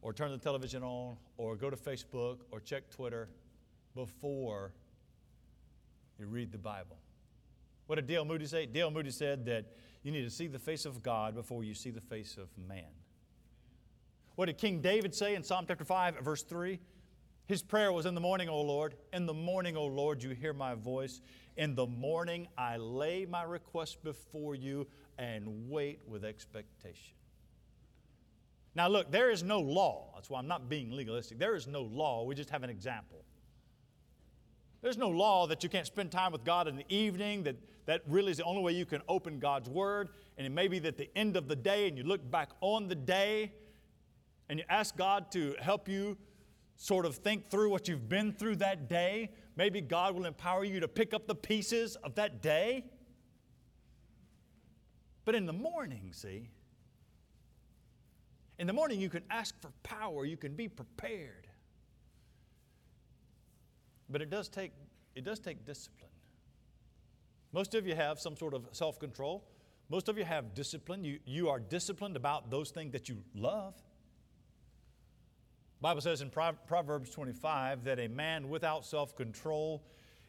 or 0.00 0.12
turn 0.12 0.30
the 0.30 0.38
television 0.38 0.84
on 0.84 1.16
or 1.38 1.56
go 1.56 1.70
to 1.70 1.76
Facebook 1.76 2.38
or 2.52 2.60
check 2.60 2.88
Twitter 2.88 3.28
before 3.96 4.72
you 6.20 6.26
read 6.26 6.52
the 6.52 6.58
Bible. 6.58 6.98
What 7.88 7.96
did 7.96 8.06
Dale 8.06 8.24
Moody 8.24 8.46
say? 8.46 8.66
Dale 8.66 8.92
Moody 8.92 9.10
said 9.10 9.44
that 9.46 9.64
you 10.02 10.12
need 10.12 10.22
to 10.22 10.30
see 10.30 10.46
the 10.46 10.58
face 10.58 10.84
of 10.84 11.02
God 11.02 11.34
before 11.34 11.64
you 11.64 11.74
see 11.74 11.90
the 11.90 12.00
face 12.00 12.36
of 12.36 12.48
man. 12.56 12.90
What 14.36 14.46
did 14.46 14.58
King 14.58 14.80
David 14.80 15.14
say 15.14 15.34
in 15.34 15.42
Psalm 15.42 15.64
chapter 15.66 15.84
5, 15.84 16.18
verse 16.20 16.42
3? 16.42 16.78
His 17.46 17.62
prayer 17.62 17.92
was, 17.92 18.06
In 18.06 18.14
the 18.14 18.20
morning, 18.20 18.48
O 18.48 18.60
Lord, 18.60 18.94
in 19.12 19.26
the 19.26 19.34
morning, 19.34 19.76
O 19.76 19.86
Lord, 19.86 20.22
you 20.22 20.30
hear 20.30 20.52
my 20.52 20.74
voice. 20.74 21.20
In 21.56 21.74
the 21.74 21.86
morning, 21.86 22.46
I 22.56 22.76
lay 22.76 23.26
my 23.26 23.42
request 23.42 24.04
before 24.04 24.54
you 24.54 24.86
and 25.18 25.68
wait 25.68 26.00
with 26.06 26.24
expectation. 26.24 27.14
Now, 28.74 28.86
look, 28.86 29.10
there 29.10 29.30
is 29.30 29.42
no 29.42 29.58
law. 29.58 30.12
That's 30.14 30.30
why 30.30 30.38
I'm 30.38 30.46
not 30.46 30.68
being 30.68 30.92
legalistic. 30.92 31.38
There 31.38 31.56
is 31.56 31.66
no 31.66 31.82
law. 31.82 32.22
We 32.22 32.36
just 32.36 32.50
have 32.50 32.62
an 32.62 32.70
example. 32.70 33.24
There's 34.80 34.96
no 34.96 35.08
law 35.08 35.46
that 35.48 35.62
you 35.62 35.68
can't 35.68 35.86
spend 35.86 36.12
time 36.12 36.32
with 36.32 36.44
God 36.44 36.68
in 36.68 36.76
the 36.76 36.84
evening, 36.88 37.42
that, 37.42 37.56
that 37.86 38.02
really 38.06 38.30
is 38.30 38.36
the 38.36 38.44
only 38.44 38.62
way 38.62 38.72
you 38.72 38.86
can 38.86 39.02
open 39.08 39.38
God's 39.38 39.68
Word. 39.68 40.10
And 40.36 40.46
it 40.46 40.50
may 40.50 40.68
be 40.68 40.78
that 40.80 40.96
the 40.96 41.10
end 41.16 41.36
of 41.36 41.48
the 41.48 41.56
day, 41.56 41.88
and 41.88 41.98
you 41.98 42.04
look 42.04 42.28
back 42.30 42.50
on 42.60 42.86
the 42.86 42.94
day, 42.94 43.52
and 44.48 44.58
you 44.58 44.64
ask 44.68 44.96
God 44.96 45.30
to 45.32 45.56
help 45.60 45.88
you 45.88 46.16
sort 46.76 47.04
of 47.04 47.16
think 47.16 47.50
through 47.50 47.70
what 47.70 47.88
you've 47.88 48.08
been 48.08 48.32
through 48.32 48.56
that 48.56 48.88
day. 48.88 49.30
Maybe 49.56 49.80
God 49.80 50.14
will 50.14 50.26
empower 50.26 50.64
you 50.64 50.78
to 50.78 50.88
pick 50.88 51.12
up 51.12 51.26
the 51.26 51.34
pieces 51.34 51.96
of 51.96 52.14
that 52.14 52.40
day. 52.40 52.84
But 55.24 55.34
in 55.34 55.44
the 55.44 55.52
morning, 55.52 56.10
see, 56.12 56.48
in 58.60 58.66
the 58.68 58.72
morning, 58.72 59.00
you 59.00 59.10
can 59.10 59.24
ask 59.28 59.60
for 59.60 59.70
power, 59.82 60.24
you 60.24 60.36
can 60.36 60.54
be 60.54 60.68
prepared. 60.68 61.47
But 64.10 64.22
it 64.22 64.30
does 64.30 64.48
take, 64.48 64.72
it 65.14 65.24
does 65.24 65.38
take 65.38 65.64
discipline. 65.64 66.10
Most 67.52 67.74
of 67.74 67.86
you 67.86 67.94
have 67.94 68.18
some 68.20 68.36
sort 68.36 68.54
of 68.54 68.68
self 68.72 68.98
control. 68.98 69.44
Most 69.90 70.08
of 70.08 70.18
you 70.18 70.24
have 70.24 70.54
discipline. 70.54 71.04
You, 71.04 71.18
you 71.24 71.48
are 71.48 71.58
disciplined 71.58 72.16
about 72.16 72.50
those 72.50 72.70
things 72.70 72.92
that 72.92 73.08
you 73.08 73.18
love. 73.34 73.74
Bible 75.80 76.00
says 76.00 76.20
in 76.20 76.30
Proverbs 76.30 77.10
25 77.10 77.84
that 77.84 78.00
a 78.00 78.08
man 78.08 78.48
without 78.48 78.84
self 78.84 79.16
control 79.16 79.84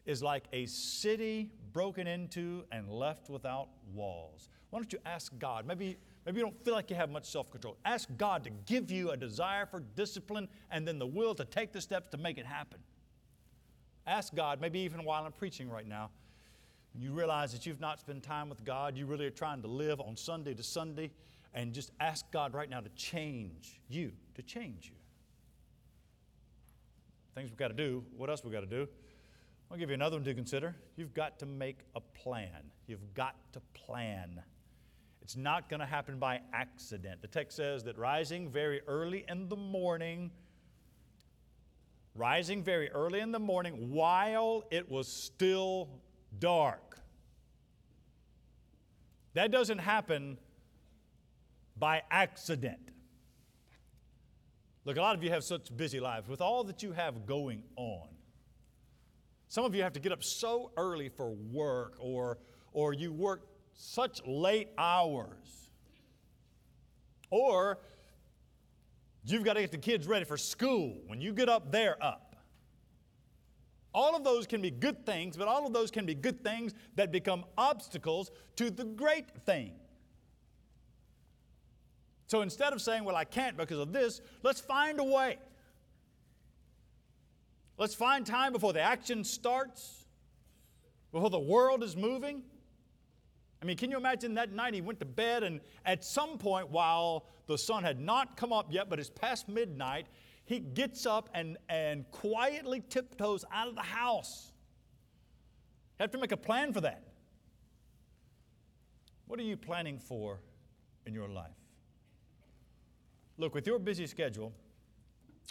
is 0.05 0.23
like 0.23 0.45
a 0.53 0.65
city 0.65 1.51
broken 1.73 2.07
into 2.07 2.63
and 2.71 2.89
left 2.89 3.29
without 3.29 3.69
walls. 3.93 4.49
Why 4.69 4.79
don't 4.79 4.93
you 4.93 4.99
ask 5.05 5.37
God? 5.39 5.65
Maybe 5.65 5.97
Maybe 6.29 6.41
you 6.41 6.45
don't 6.45 6.63
feel 6.63 6.75
like 6.75 6.91
you 6.91 6.95
have 6.95 7.09
much 7.09 7.25
self 7.25 7.49
control. 7.49 7.77
Ask 7.85 8.07
God 8.17 8.43
to 8.43 8.51
give 8.67 8.91
you 8.91 9.09
a 9.09 9.17
desire 9.17 9.65
for 9.65 9.79
discipline 9.95 10.47
and 10.69 10.87
then 10.87 10.99
the 10.99 11.07
will 11.07 11.33
to 11.33 11.43
take 11.43 11.71
the 11.71 11.81
steps 11.81 12.09
to 12.11 12.17
make 12.17 12.37
it 12.37 12.45
happen. 12.45 12.79
Ask 14.09 14.33
God, 14.33 14.59
maybe 14.59 14.79
even 14.79 15.03
while 15.03 15.23
I'm 15.23 15.31
preaching 15.31 15.69
right 15.69 15.87
now, 15.87 16.09
you 16.95 17.13
realize 17.13 17.51
that 17.51 17.67
you've 17.67 17.79
not 17.79 17.99
spent 17.99 18.23
time 18.23 18.49
with 18.49 18.65
God, 18.65 18.97
you 18.97 19.05
really 19.05 19.27
are 19.27 19.29
trying 19.29 19.61
to 19.61 19.67
live 19.67 20.01
on 20.01 20.17
Sunday 20.17 20.55
to 20.55 20.63
Sunday, 20.63 21.11
and 21.53 21.73
just 21.73 21.91
ask 21.99 22.25
God 22.31 22.55
right 22.55 22.67
now 22.67 22.79
to 22.79 22.89
change 22.95 23.79
you, 23.87 24.11
to 24.33 24.41
change 24.41 24.87
you. 24.87 24.95
Things 27.35 27.51
we've 27.51 27.57
got 27.57 27.67
to 27.67 27.75
do. 27.75 28.03
What 28.17 28.31
else 28.31 28.43
we've 28.43 28.51
got 28.51 28.61
to 28.61 28.65
do? 28.65 28.87
I'll 29.69 29.77
give 29.77 29.89
you 29.89 29.93
another 29.93 30.15
one 30.15 30.25
to 30.25 30.33
consider. 30.33 30.75
You've 30.95 31.13
got 31.13 31.37
to 31.39 31.45
make 31.45 31.77
a 31.95 32.01
plan. 32.01 32.71
You've 32.87 33.13
got 33.13 33.35
to 33.53 33.61
plan. 33.75 34.41
It's 35.21 35.37
not 35.37 35.69
going 35.69 35.81
to 35.81 35.85
happen 35.85 36.17
by 36.17 36.41
accident. 36.51 37.21
The 37.21 37.27
text 37.27 37.57
says 37.57 37.83
that 37.83 37.95
rising 37.95 38.49
very 38.49 38.81
early 38.87 39.25
in 39.29 39.47
the 39.49 39.55
morning, 39.55 40.31
rising 42.15 42.63
very 42.63 42.89
early 42.91 43.19
in 43.19 43.31
the 43.31 43.39
morning 43.39 43.91
while 43.91 44.63
it 44.71 44.89
was 44.89 45.07
still 45.07 45.89
dark. 46.39 46.99
That 49.33 49.51
doesn't 49.51 49.79
happen 49.79 50.37
by 51.77 52.01
accident. 52.11 52.79
Look, 54.85 54.97
a 54.97 55.01
lot 55.01 55.15
of 55.15 55.23
you 55.23 55.29
have 55.29 55.43
such 55.43 55.75
busy 55.75 55.99
lives 55.99 56.27
with 56.27 56.41
all 56.41 56.63
that 56.65 56.81
you 56.83 56.91
have 56.91 57.25
going 57.25 57.63
on. 57.75 58.07
Some 59.47 59.65
of 59.65 59.73
you 59.75 59.83
have 59.83 59.93
to 59.93 59.99
get 59.99 60.11
up 60.11 60.23
so 60.23 60.71
early 60.77 61.09
for 61.09 61.31
work, 61.31 61.95
or, 61.99 62.37
or 62.71 62.93
you 62.93 63.11
work 63.11 63.47
such 63.73 64.21
late 64.25 64.69
hours. 64.77 65.71
Or 67.31 67.79
you've 69.31 69.43
got 69.43 69.53
to 69.53 69.61
get 69.61 69.71
the 69.71 69.77
kids 69.77 70.07
ready 70.07 70.25
for 70.25 70.37
school. 70.37 70.97
When 71.07 71.21
you 71.21 71.33
get 71.33 71.49
up, 71.49 71.71
they're 71.71 72.01
up. 72.03 72.35
All 73.93 74.15
of 74.15 74.23
those 74.23 74.45
can 74.45 74.61
be 74.61 74.69
good 74.69 75.05
things, 75.05 75.35
but 75.35 75.47
all 75.47 75.65
of 75.65 75.73
those 75.73 75.89
can 75.89 76.05
be 76.05 76.13
good 76.13 76.43
things 76.43 76.73
that 76.95 77.11
become 77.11 77.43
obstacles 77.57 78.31
to 78.55 78.69
the 78.69 78.85
great 78.85 79.29
thing. 79.45 79.73
So 82.27 82.41
instead 82.41 82.73
of 82.73 82.81
saying, 82.81 83.03
Well, 83.03 83.15
I 83.15 83.23
can't 83.23 83.57
because 83.57 83.79
of 83.79 83.91
this, 83.91 84.21
let's 84.43 84.61
find 84.61 84.99
a 84.99 85.03
way. 85.03 85.39
Let's 87.77 87.95
find 87.95 88.25
time 88.25 88.53
before 88.53 88.73
the 88.73 88.81
action 88.81 89.23
starts, 89.23 90.05
before 91.11 91.29
the 91.29 91.39
world 91.39 91.81
is 91.81 91.95
moving. 91.95 92.43
I 93.61 93.65
mean, 93.65 93.75
can 93.75 93.91
you 93.91 93.97
imagine 93.97 94.33
that 94.35 94.53
night 94.53 94.73
he 94.73 94.81
went 94.81 94.99
to 94.99 95.05
bed, 95.05 95.43
and 95.43 95.59
at 95.85 96.03
some 96.05 96.37
point, 96.37 96.69
while 96.69 97.25
the 97.47 97.57
sun 97.57 97.83
had 97.83 97.99
not 97.99 98.37
come 98.37 98.53
up 98.53 98.67
yet, 98.71 98.89
but 98.89 98.99
it's 98.99 99.09
past 99.09 99.49
midnight, 99.49 100.07
he 100.45 100.59
gets 100.59 101.05
up 101.05 101.29
and, 101.33 101.57
and 101.67 102.09
quietly 102.11 102.81
tiptoes 102.89 103.43
out 103.53 103.67
of 103.67 103.75
the 103.75 103.81
house. 103.81 104.53
You 105.99 106.03
have 106.03 106.11
to 106.11 106.17
make 106.17 106.31
a 106.31 106.37
plan 106.37 106.71
for 106.71 106.81
that. 106.81 107.03
What 109.27 109.39
are 109.39 109.43
you 109.43 109.57
planning 109.57 109.99
for 109.99 110.39
in 111.05 111.13
your 111.13 111.27
life? 111.27 111.51
Look, 113.37 113.53
with 113.53 113.67
your 113.67 113.77
busy 113.77 114.07
schedule, 114.07 114.53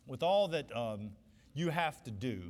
with 0.06 0.22
all 0.22 0.48
that 0.48 0.74
um, 0.74 1.10
you 1.54 1.68
have 1.68 2.02
to 2.04 2.10
do. 2.10 2.40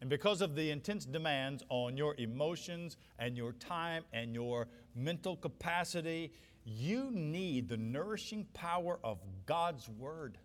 And 0.00 0.08
because 0.08 0.40
of 0.40 0.54
the 0.54 0.70
intense 0.70 1.04
demands 1.04 1.62
on 1.68 1.96
your 1.96 2.14
emotions 2.18 2.96
and 3.18 3.36
your 3.36 3.52
time 3.52 4.04
and 4.12 4.34
your 4.34 4.68
mental 4.94 5.36
capacity, 5.36 6.32
you 6.64 7.10
need 7.12 7.68
the 7.68 7.76
nourishing 7.76 8.46
power 8.54 8.98
of 9.02 9.18
God's 9.46 9.88
Word. 9.88 10.38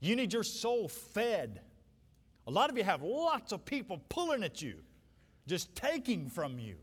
You 0.00 0.16
need 0.16 0.32
your 0.32 0.42
soul 0.42 0.88
fed. 0.88 1.60
A 2.46 2.50
lot 2.50 2.70
of 2.70 2.76
you 2.76 2.84
have 2.84 3.02
lots 3.02 3.52
of 3.52 3.64
people 3.64 4.00
pulling 4.08 4.42
at 4.42 4.60
you, 4.60 4.76
just 5.46 5.74
taking 5.74 6.28
from 6.28 6.58
you. 6.58 6.76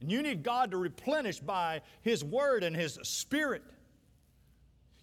And 0.00 0.10
you 0.10 0.22
need 0.22 0.42
God 0.42 0.70
to 0.70 0.76
replenish 0.76 1.40
by 1.40 1.82
His 2.02 2.24
Word 2.24 2.62
and 2.62 2.74
His 2.74 2.98
Spirit. 3.02 3.62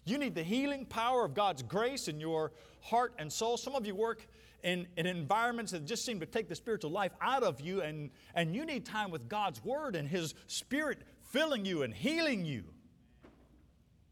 You 0.04 0.18
need 0.18 0.34
the 0.34 0.42
healing 0.42 0.86
power 0.86 1.24
of 1.24 1.34
God's 1.34 1.62
grace 1.62 2.08
in 2.08 2.20
your 2.20 2.52
heart 2.80 3.12
and 3.18 3.32
soul. 3.32 3.56
Some 3.56 3.74
of 3.74 3.86
you 3.86 3.94
work 3.94 4.26
in, 4.66 4.88
in 4.96 5.06
environments 5.06 5.70
that 5.70 5.86
just 5.86 6.04
seem 6.04 6.18
to 6.18 6.26
take 6.26 6.48
the 6.48 6.56
spiritual 6.56 6.90
life 6.90 7.12
out 7.20 7.44
of 7.44 7.60
you, 7.60 7.82
and, 7.82 8.10
and 8.34 8.52
you 8.52 8.66
need 8.66 8.84
time 8.84 9.12
with 9.12 9.28
God's 9.28 9.64
Word 9.64 9.94
and 9.94 10.08
His 10.08 10.34
Spirit 10.48 10.98
filling 11.30 11.64
you 11.64 11.84
and 11.84 11.94
healing 11.94 12.44
you. 12.44 12.64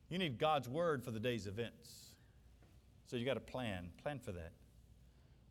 You 0.09 0.18
need 0.18 0.38
God's 0.38 0.68
Word 0.68 1.02
for 1.02 1.11
the 1.11 1.18
day's 1.18 1.48
events. 1.48 1.90
So 3.07 3.16
you 3.16 3.24
got 3.24 3.35
to 3.35 3.40
plan. 3.40 3.88
Plan 4.00 4.20
for 4.20 4.31
that. 4.31 4.52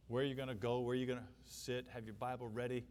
Where 0.07 0.23
are 0.23 0.25
you 0.25 0.35
going 0.35 0.47
to 0.47 0.55
go? 0.55 0.79
Where 0.79 0.93
are 0.93 0.95
you 0.95 1.05
going 1.05 1.19
to 1.19 1.25
sit? 1.43 1.85
Have 1.93 2.05
your 2.05 2.13
Bible 2.13 2.47
ready? 2.47 2.85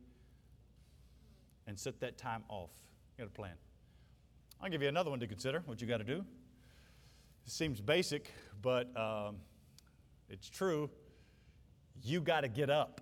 And 1.66 1.78
set 1.78 1.98
that 2.00 2.18
time 2.18 2.44
off. 2.50 2.70
You 3.16 3.24
got 3.24 3.34
to 3.34 3.40
plan. 3.40 3.54
I'll 4.60 4.68
give 4.68 4.82
you 4.82 4.88
another 4.88 5.08
one 5.08 5.20
to 5.20 5.26
consider, 5.26 5.62
what 5.64 5.80
you 5.80 5.86
got 5.86 5.98
to 5.98 6.04
do. 6.04 6.26
It 7.46 7.52
seems 7.52 7.80
basic, 7.80 8.30
but 8.60 8.94
um, 8.98 9.36
it's 10.28 10.50
true. 10.50 10.90
You 12.02 12.20
got 12.20 12.40
to 12.40 12.48
get 12.48 12.70
up. 12.70 13.00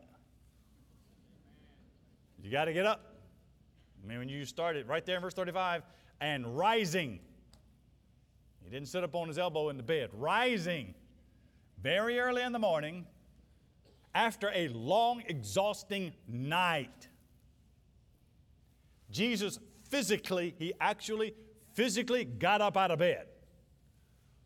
You 2.43 2.51
got 2.51 2.67
to 2.67 2.73
get 2.73 2.87
up. 2.87 3.15
I 4.03 4.09
mean, 4.09 4.19
when 4.19 4.29
you 4.29 4.45
started 4.45 4.89
right 4.89 5.05
there 5.05 5.17
in 5.17 5.23
verse 5.23 5.35
35, 5.35 5.83
and 6.21 6.57
rising. 6.57 7.19
He 8.63 8.71
didn't 8.71 8.89
sit 8.89 9.03
up 9.03 9.15
on 9.15 9.29
his 9.29 9.39
elbow 9.39 9.69
in 9.71 9.77
the 9.77 9.83
bed. 9.83 10.11
Rising 10.13 10.95
very 11.83 12.19
early 12.19 12.43
in 12.43 12.53
the 12.53 12.59
morning 12.59 13.07
after 14.15 14.51
a 14.55 14.69
long, 14.69 15.23
exhausting 15.27 16.13
night. 16.29 17.09
Jesus 19.11 19.59
physically, 19.89 20.55
he 20.59 20.73
actually 20.81 21.35
physically 21.75 22.25
got 22.25 22.61
up 22.61 22.77
out 22.77 22.91
of 22.91 22.99
bed. 22.99 23.27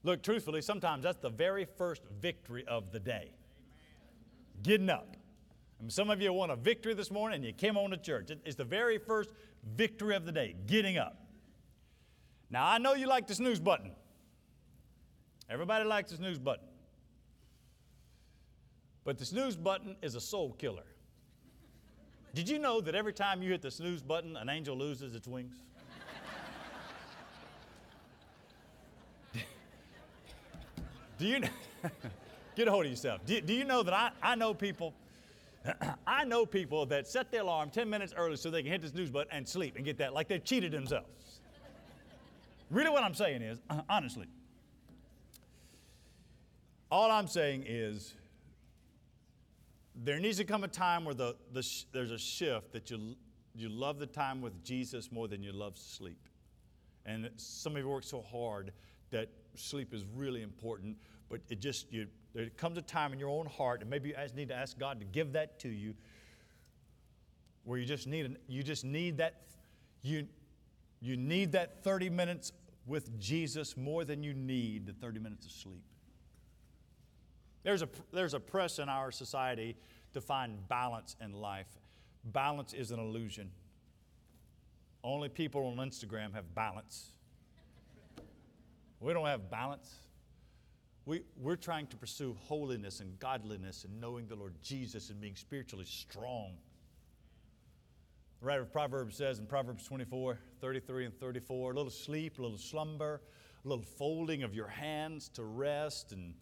Look, 0.04 0.22
truthfully, 0.22 0.62
sometimes 0.62 1.02
that's 1.02 1.18
the 1.18 1.30
very 1.30 1.64
first 1.64 2.02
victory 2.20 2.64
of 2.68 2.92
the 2.92 3.00
day. 3.00 3.32
Getting 4.64 4.90
up. 4.90 5.16
I 5.78 5.82
mean, 5.82 5.90
some 5.90 6.10
of 6.10 6.20
you 6.20 6.32
won 6.32 6.50
a 6.50 6.56
victory 6.56 6.94
this 6.94 7.10
morning 7.10 7.36
and 7.36 7.44
you 7.44 7.52
came 7.52 7.76
on 7.76 7.90
to 7.90 7.96
church. 7.98 8.30
It's 8.44 8.56
the 8.56 8.64
very 8.64 8.98
first 8.98 9.30
victory 9.76 10.16
of 10.16 10.24
the 10.24 10.32
day, 10.32 10.56
getting 10.66 10.96
up. 10.98 11.18
Now, 12.50 12.66
I 12.66 12.78
know 12.78 12.94
you 12.94 13.06
like 13.06 13.26
the 13.26 13.34
snooze 13.34 13.60
button. 13.60 13.92
Everybody 15.50 15.84
likes 15.84 16.10
the 16.10 16.16
snooze 16.16 16.38
button. 16.38 16.66
But 19.04 19.18
the 19.18 19.26
snooze 19.26 19.56
button 19.56 19.96
is 20.00 20.14
a 20.14 20.20
soul 20.20 20.54
killer. 20.54 20.86
Did 22.34 22.48
you 22.48 22.58
know 22.58 22.80
that 22.80 22.94
every 22.94 23.12
time 23.12 23.42
you 23.42 23.50
hit 23.50 23.60
the 23.60 23.70
snooze 23.70 24.02
button, 24.02 24.36
an 24.36 24.48
angel 24.48 24.76
loses 24.76 25.14
its 25.14 25.28
wings? 25.28 25.56
Do 31.18 31.26
you 31.26 31.42
get 32.54 32.68
a 32.68 32.70
hold 32.70 32.84
of 32.84 32.90
yourself? 32.90 33.24
Do, 33.24 33.40
do 33.40 33.52
you 33.52 33.64
know 33.64 33.82
that 33.82 33.94
I, 33.94 34.10
I 34.22 34.34
know 34.34 34.54
people? 34.54 34.94
I 36.06 36.24
know 36.24 36.46
people 36.46 36.86
that 36.86 37.06
set 37.06 37.30
the 37.30 37.38
alarm 37.38 37.70
10 37.70 37.88
minutes 37.88 38.12
early 38.16 38.36
so 38.36 38.50
they 38.50 38.62
can 38.62 38.70
hit 38.70 38.82
the 38.82 38.88
snooze 38.88 39.10
button 39.10 39.32
and 39.32 39.48
sleep 39.48 39.76
and 39.76 39.84
get 39.84 39.98
that, 39.98 40.12
like 40.12 40.28
they've 40.28 40.44
cheated 40.44 40.72
themselves. 40.72 41.40
really, 42.70 42.90
what 42.90 43.02
I'm 43.02 43.14
saying 43.14 43.42
is, 43.42 43.60
uh, 43.70 43.80
honestly, 43.88 44.26
all 46.90 47.10
I'm 47.10 47.26
saying 47.26 47.64
is 47.66 48.14
there 49.94 50.18
needs 50.18 50.38
to 50.38 50.44
come 50.44 50.64
a 50.64 50.68
time 50.68 51.04
where 51.04 51.14
the, 51.14 51.36
the 51.52 51.62
sh- 51.62 51.84
there's 51.92 52.10
a 52.10 52.18
shift 52.18 52.72
that 52.72 52.90
you, 52.90 53.16
you 53.54 53.68
love 53.68 53.98
the 53.98 54.06
time 54.06 54.40
with 54.40 54.64
Jesus 54.64 55.10
more 55.12 55.28
than 55.28 55.42
you 55.42 55.52
love 55.52 55.78
sleep. 55.78 56.28
And 57.06 57.30
some 57.36 57.72
of 57.72 57.78
you 57.78 57.88
work 57.88 58.04
so 58.04 58.22
hard 58.22 58.72
that 59.10 59.28
sleep 59.54 59.94
is 59.94 60.04
really 60.14 60.42
important, 60.42 60.96
but 61.28 61.40
it 61.48 61.60
just, 61.60 61.92
you, 61.92 62.06
there 62.34 62.48
comes 62.56 62.76
a 62.76 62.82
time 62.82 63.12
in 63.12 63.18
your 63.18 63.28
own 63.28 63.46
heart, 63.46 63.80
and 63.80 63.88
maybe 63.88 64.08
you 64.08 64.14
need 64.34 64.48
to 64.48 64.54
ask 64.54 64.78
God 64.78 64.98
to 65.00 65.06
give 65.06 65.32
that 65.32 65.60
to 65.60 65.68
you, 65.68 65.94
where 67.64 67.78
you 67.78 67.86
just 67.86 68.06
need, 68.06 68.36
you 68.48 68.62
just 68.62 68.84
need 68.84 69.18
that, 69.18 69.42
you, 70.02 70.26
you 71.00 71.16
need 71.16 71.52
that 71.52 71.82
30 71.84 72.10
minutes 72.10 72.52
with 72.86 73.18
Jesus 73.20 73.76
more 73.76 74.04
than 74.04 74.22
you 74.22 74.34
need 74.34 74.86
the 74.86 74.92
30 74.92 75.20
minutes 75.20 75.46
of 75.46 75.52
sleep. 75.52 75.82
There's 77.62 77.82
a, 77.82 77.88
there's 78.12 78.34
a 78.34 78.40
press 78.40 78.78
in 78.78 78.88
our 78.88 79.10
society 79.10 79.76
to 80.12 80.20
find 80.20 80.68
balance 80.68 81.16
in 81.22 81.32
life. 81.32 81.66
Balance 82.24 82.74
is 82.74 82.90
an 82.90 82.98
illusion. 82.98 83.50
Only 85.02 85.28
people 85.28 85.66
on 85.66 85.76
Instagram 85.76 86.34
have 86.34 86.54
balance. 86.54 87.10
We 89.00 89.12
don't 89.12 89.26
have 89.26 89.50
balance. 89.50 89.94
We, 91.06 91.20
we're 91.36 91.56
trying 91.56 91.86
to 91.88 91.96
pursue 91.96 92.34
holiness 92.48 93.00
and 93.00 93.18
godliness 93.18 93.84
and 93.84 94.00
knowing 94.00 94.26
the 94.26 94.36
Lord 94.36 94.54
Jesus 94.62 95.10
and 95.10 95.20
being 95.20 95.36
spiritually 95.36 95.84
strong. 95.84 96.52
The 98.40 98.46
writer 98.46 98.62
of 98.62 98.72
Proverbs 98.72 99.16
says 99.16 99.38
in 99.38 99.46
Proverbs 99.46 99.84
24, 99.86 100.38
33 100.60 101.04
and 101.04 101.14
34, 101.20 101.72
a 101.72 101.74
little 101.74 101.90
sleep, 101.90 102.38
a 102.38 102.42
little 102.42 102.56
slumber, 102.56 103.20
a 103.64 103.68
little 103.68 103.84
folding 103.84 104.44
of 104.44 104.54
your 104.54 104.68
hands 104.68 105.28
to 105.34 105.44
rest, 105.44 106.12
and 106.12 106.32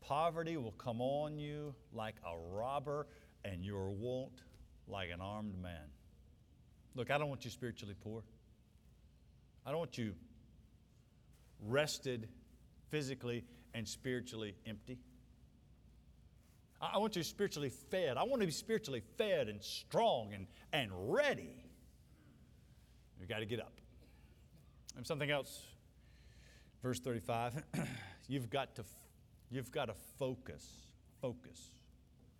poverty 0.00 0.56
will 0.56 0.72
come 0.72 1.00
on 1.00 1.38
you 1.38 1.72
like 1.92 2.16
a 2.26 2.36
robber, 2.52 3.06
and 3.44 3.64
your 3.64 3.90
want 3.90 4.42
like 4.88 5.10
an 5.10 5.20
armed 5.20 5.60
man. 5.62 5.88
Look, 6.96 7.12
I 7.12 7.18
don't 7.18 7.28
want 7.28 7.44
you 7.44 7.50
spiritually 7.52 7.94
poor. 8.02 8.24
I 9.64 9.70
don't 9.70 9.78
want 9.78 9.98
you 9.98 10.14
rested 11.62 12.28
physically 12.90 13.44
and 13.74 13.86
spiritually 13.86 14.54
empty. 14.66 14.98
I 16.80 16.96
want 16.96 17.14
you 17.14 17.22
spiritually 17.22 17.68
fed. 17.68 18.16
I 18.16 18.22
want 18.22 18.40
to 18.40 18.46
be 18.46 18.52
spiritually 18.52 19.02
fed 19.18 19.48
and 19.48 19.62
strong 19.62 20.32
and, 20.32 20.46
and 20.72 20.90
ready. 21.12 21.64
You 23.20 23.26
got 23.26 23.40
to 23.40 23.46
get 23.46 23.60
up. 23.60 23.72
And 24.96 25.06
something 25.06 25.30
else, 25.30 25.62
verse 26.82 26.98
35, 26.98 27.62
you've 28.28 28.48
got 28.48 28.74
to 28.76 28.84
you've 29.50 29.70
got 29.70 29.86
to 29.86 29.94
focus, 30.18 30.66
focus, 31.20 31.60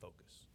focus. 0.01 0.47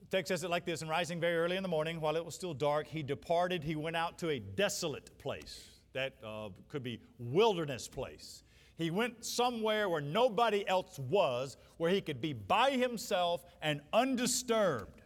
The 0.00 0.06
text 0.06 0.28
says 0.28 0.44
it 0.44 0.50
like 0.50 0.64
this, 0.64 0.80
and 0.80 0.90
rising 0.90 1.20
very 1.20 1.36
early 1.36 1.56
in 1.56 1.62
the 1.62 1.68
morning, 1.68 2.00
while 2.00 2.16
it 2.16 2.24
was 2.24 2.34
still 2.34 2.54
dark, 2.54 2.86
he 2.86 3.02
departed, 3.02 3.64
he 3.64 3.76
went 3.76 3.96
out 3.96 4.18
to 4.18 4.30
a 4.30 4.38
desolate 4.38 5.18
place. 5.18 5.64
That 5.92 6.14
uh, 6.24 6.48
could 6.68 6.82
be 6.82 7.00
wilderness 7.18 7.86
place. 7.86 8.43
He 8.76 8.90
went 8.90 9.24
somewhere 9.24 9.88
where 9.88 10.00
nobody 10.00 10.66
else 10.66 10.98
was, 10.98 11.56
where 11.76 11.90
he 11.90 12.00
could 12.00 12.20
be 12.20 12.32
by 12.32 12.72
himself 12.72 13.44
and 13.62 13.80
undisturbed. 13.92 15.02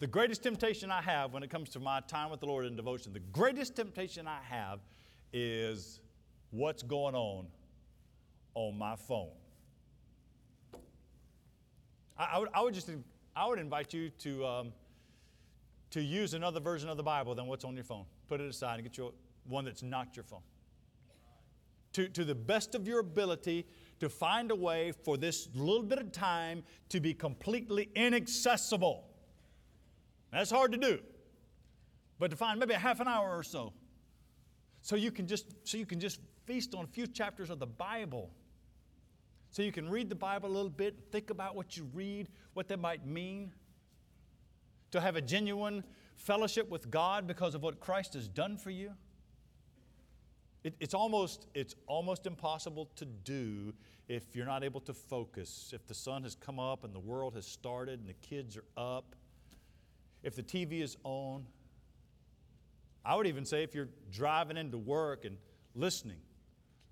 The 0.00 0.06
greatest 0.06 0.42
temptation 0.42 0.90
I 0.90 1.02
have 1.02 1.32
when 1.32 1.42
it 1.42 1.50
comes 1.50 1.70
to 1.70 1.80
my 1.80 2.00
time 2.00 2.30
with 2.30 2.40
the 2.40 2.46
Lord 2.46 2.66
in 2.66 2.76
devotion, 2.76 3.12
the 3.12 3.20
greatest 3.20 3.76
temptation 3.76 4.26
I 4.26 4.38
have 4.48 4.80
is 5.32 6.00
what's 6.50 6.82
going 6.82 7.14
on 7.14 7.46
on 8.54 8.78
my 8.78 8.96
phone. 8.96 9.30
I, 12.16 12.30
I 12.32 12.38
would, 12.38 12.48
I 12.54 12.62
would 12.62 12.74
just 12.74 12.90
I 13.34 13.46
would 13.46 13.60
invite 13.60 13.94
you 13.94 14.10
to, 14.10 14.46
um, 14.46 14.72
to 15.90 16.00
use 16.00 16.34
another 16.34 16.58
version 16.58 16.88
of 16.88 16.96
the 16.96 17.04
Bible 17.04 17.36
than 17.36 17.46
what's 17.46 17.64
on 17.64 17.76
your 17.76 17.84
phone. 17.84 18.04
Put 18.28 18.40
it 18.40 18.48
aside 18.48 18.74
and 18.74 18.82
get 18.82 18.96
your 18.96 19.12
one 19.48 19.64
that's 19.64 19.82
not 19.82 20.16
your 20.16 20.24
phone. 20.24 20.42
To, 21.94 22.08
to 22.08 22.24
the 22.24 22.34
best 22.34 22.74
of 22.74 22.86
your 22.86 23.00
ability, 23.00 23.66
to 24.00 24.08
find 24.08 24.50
a 24.50 24.54
way 24.54 24.92
for 24.92 25.16
this 25.16 25.48
little 25.54 25.82
bit 25.82 25.98
of 25.98 26.12
time 26.12 26.62
to 26.90 27.00
be 27.00 27.14
completely 27.14 27.90
inaccessible. 27.94 29.04
That's 30.32 30.50
hard 30.50 30.72
to 30.72 30.78
do. 30.78 31.00
But 32.18 32.30
to 32.30 32.36
find 32.36 32.60
maybe 32.60 32.74
a 32.74 32.78
half 32.78 33.00
an 33.00 33.08
hour 33.08 33.36
or 33.36 33.42
so. 33.42 33.72
So 34.82 34.96
you 34.96 35.10
can 35.10 35.26
just 35.26 35.46
so 35.64 35.76
you 35.78 35.86
can 35.86 36.00
just 36.00 36.20
feast 36.46 36.74
on 36.74 36.84
a 36.84 36.88
few 36.88 37.06
chapters 37.06 37.50
of 37.50 37.58
the 37.58 37.66
Bible. 37.66 38.30
So 39.50 39.62
you 39.62 39.72
can 39.72 39.88
read 39.88 40.08
the 40.08 40.14
Bible 40.14 40.48
a 40.48 40.52
little 40.52 40.70
bit, 40.70 40.94
think 41.10 41.30
about 41.30 41.56
what 41.56 41.76
you 41.76 41.88
read, 41.94 42.28
what 42.54 42.68
that 42.68 42.78
might 42.78 43.06
mean. 43.06 43.52
To 44.92 45.00
have 45.00 45.16
a 45.16 45.20
genuine 45.20 45.84
fellowship 46.16 46.68
with 46.70 46.90
God 46.90 47.26
because 47.26 47.54
of 47.54 47.62
what 47.62 47.80
Christ 47.80 48.14
has 48.14 48.28
done 48.28 48.56
for 48.56 48.70
you. 48.70 48.92
It, 50.68 50.74
it's, 50.80 50.92
almost, 50.92 51.46
it's 51.54 51.74
almost 51.86 52.26
impossible 52.26 52.90
to 52.96 53.06
do 53.06 53.72
if 54.06 54.36
you're 54.36 54.44
not 54.44 54.62
able 54.62 54.80
to 54.82 54.92
focus. 54.92 55.70
If 55.74 55.86
the 55.86 55.94
sun 55.94 56.24
has 56.24 56.34
come 56.34 56.60
up 56.60 56.84
and 56.84 56.94
the 56.94 57.00
world 57.00 57.36
has 57.36 57.46
started 57.46 58.00
and 58.00 58.06
the 58.06 58.12
kids 58.12 58.54
are 58.58 58.64
up, 58.76 59.14
if 60.22 60.36
the 60.36 60.42
TV 60.42 60.82
is 60.82 60.98
on. 61.04 61.46
I 63.02 63.14
would 63.14 63.26
even 63.26 63.46
say 63.46 63.62
if 63.62 63.74
you're 63.74 63.88
driving 64.12 64.58
into 64.58 64.76
work 64.76 65.24
and 65.24 65.38
listening. 65.74 66.20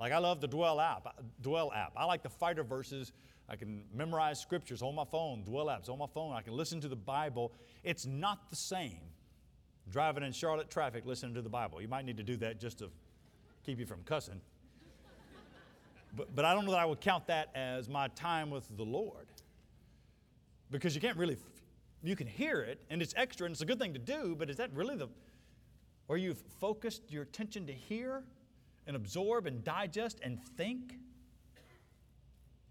Like 0.01 0.11
I 0.11 0.19
love 0.19 0.41
the 0.41 0.49
Dwell 0.49 0.81
app. 0.81 1.23
Dwell 1.43 1.71
app. 1.71 1.93
I 1.99 2.07
like 2.07 2.23
the 2.23 2.31
fighter 2.31 2.65
verses. 2.65 3.13
I 3.47 3.57
can 3.57 3.85
memorize 3.93 4.41
scriptures 4.41 4.81
on 4.81 4.95
my 4.95 5.05
phone. 5.05 5.45
Dwell 5.45 5.67
apps 5.67 5.91
on 5.91 5.99
my 5.99 6.07
phone. 6.15 6.33
I 6.33 6.41
can 6.41 6.55
listen 6.55 6.81
to 6.81 6.89
the 6.89 6.97
Bible. 6.97 7.53
It's 7.85 8.07
not 8.07 8.49
the 8.49 8.57
same 8.57 9.03
driving 9.91 10.25
in 10.25 10.33
Charlotte 10.33 10.71
traffic 10.71 11.05
listening 11.05 11.35
to 11.35 11.43
the 11.43 11.51
Bible. 11.51 11.83
You 11.83 11.89
might 11.89 12.07
need 12.07 12.17
to 12.17 12.23
do 12.23 12.39
that 12.39 12.59
just 12.59 12.79
to 12.79 12.91
keep 13.67 13.81
you 13.81 13.87
from 13.87 14.03
cussing. 14.05 14.41
But, 16.17 16.35
but 16.35 16.45
I 16.45 16.55
don't 16.55 16.65
know 16.65 16.71
that 16.71 16.81
I 16.81 16.87
would 16.87 17.01
count 17.01 17.27
that 17.27 17.51
as 17.55 17.89
my 17.89 18.07
time 18.09 18.49
with 18.49 18.65
the 18.77 18.85
Lord. 18.85 19.27
Because 20.71 20.95
you 20.95 21.01
can't 21.01 21.17
really, 21.17 21.37
you 22.03 22.15
can 22.15 22.29
hear 22.29 22.61
it 22.61 22.81
and 22.89 23.03
it's 23.03 23.13
extra 23.17 23.45
and 23.45 23.53
it's 23.53 23.61
a 23.61 23.67
good 23.67 23.81
thing 23.81 23.93
to 23.93 23.99
do, 23.99 24.37
but 24.39 24.49
is 24.49 24.57
that 24.57 24.73
really 24.73 24.97
the, 24.97 25.09
where 26.07 26.19
you've 26.19 26.39
focused 26.61 27.03
your 27.11 27.25
attention 27.25 27.67
to 27.67 27.73
hear 27.73 28.23
and 28.87 28.95
absorb 28.95 29.47
and 29.47 29.65
digest 29.65 30.21
and 30.23 30.39
think? 30.57 30.95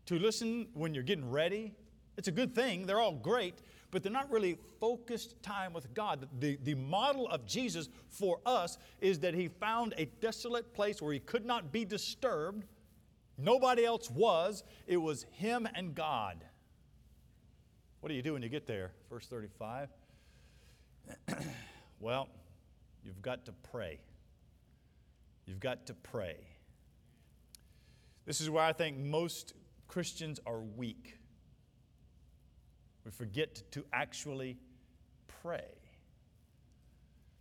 To 0.07 0.17
listen 0.17 0.67
when 0.73 0.93
you're 0.93 1.03
getting 1.03 1.29
ready? 1.29 1.73
It's 2.15 2.29
a 2.29 2.31
good 2.31 2.55
thing. 2.55 2.85
They're 2.85 2.99
all 2.99 3.15
great 3.15 3.59
but 3.95 4.03
they're 4.03 4.11
not 4.11 4.29
really 4.29 4.57
focused 4.81 5.41
time 5.41 5.71
with 5.71 5.93
God. 5.93 6.27
The, 6.41 6.59
the 6.63 6.75
model 6.75 7.29
of 7.29 7.45
Jesus 7.45 7.87
for 8.09 8.41
us 8.45 8.77
is 8.99 9.19
that 9.19 9.33
he 9.33 9.47
found 9.47 9.93
a 9.95 10.03
desolate 10.19 10.73
place 10.73 11.01
where 11.01 11.13
he 11.13 11.19
could 11.21 11.45
not 11.45 11.71
be 11.71 11.85
disturbed. 11.85 12.65
Nobody 13.37 13.85
else 13.85 14.11
was. 14.11 14.65
It 14.85 14.97
was 14.97 15.25
him 15.31 15.65
and 15.75 15.95
God. 15.95 16.43
What 18.01 18.09
do 18.09 18.15
you 18.15 18.21
do 18.21 18.33
when 18.33 18.41
you 18.41 18.49
get 18.49 18.67
there? 18.67 18.91
Verse 19.09 19.27
35. 19.27 19.87
well, 22.01 22.27
you've 23.01 23.21
got 23.21 23.45
to 23.45 23.53
pray. 23.71 24.01
You've 25.45 25.61
got 25.61 25.85
to 25.85 25.93
pray. 25.93 26.35
This 28.25 28.41
is 28.41 28.49
where 28.49 28.65
I 28.65 28.73
think 28.73 28.97
most 28.97 29.53
Christians 29.87 30.41
are 30.45 30.59
weak. 30.59 31.17
We 33.05 33.11
forget 33.11 33.61
to 33.71 33.85
actually 33.93 34.57
pray. 35.41 35.65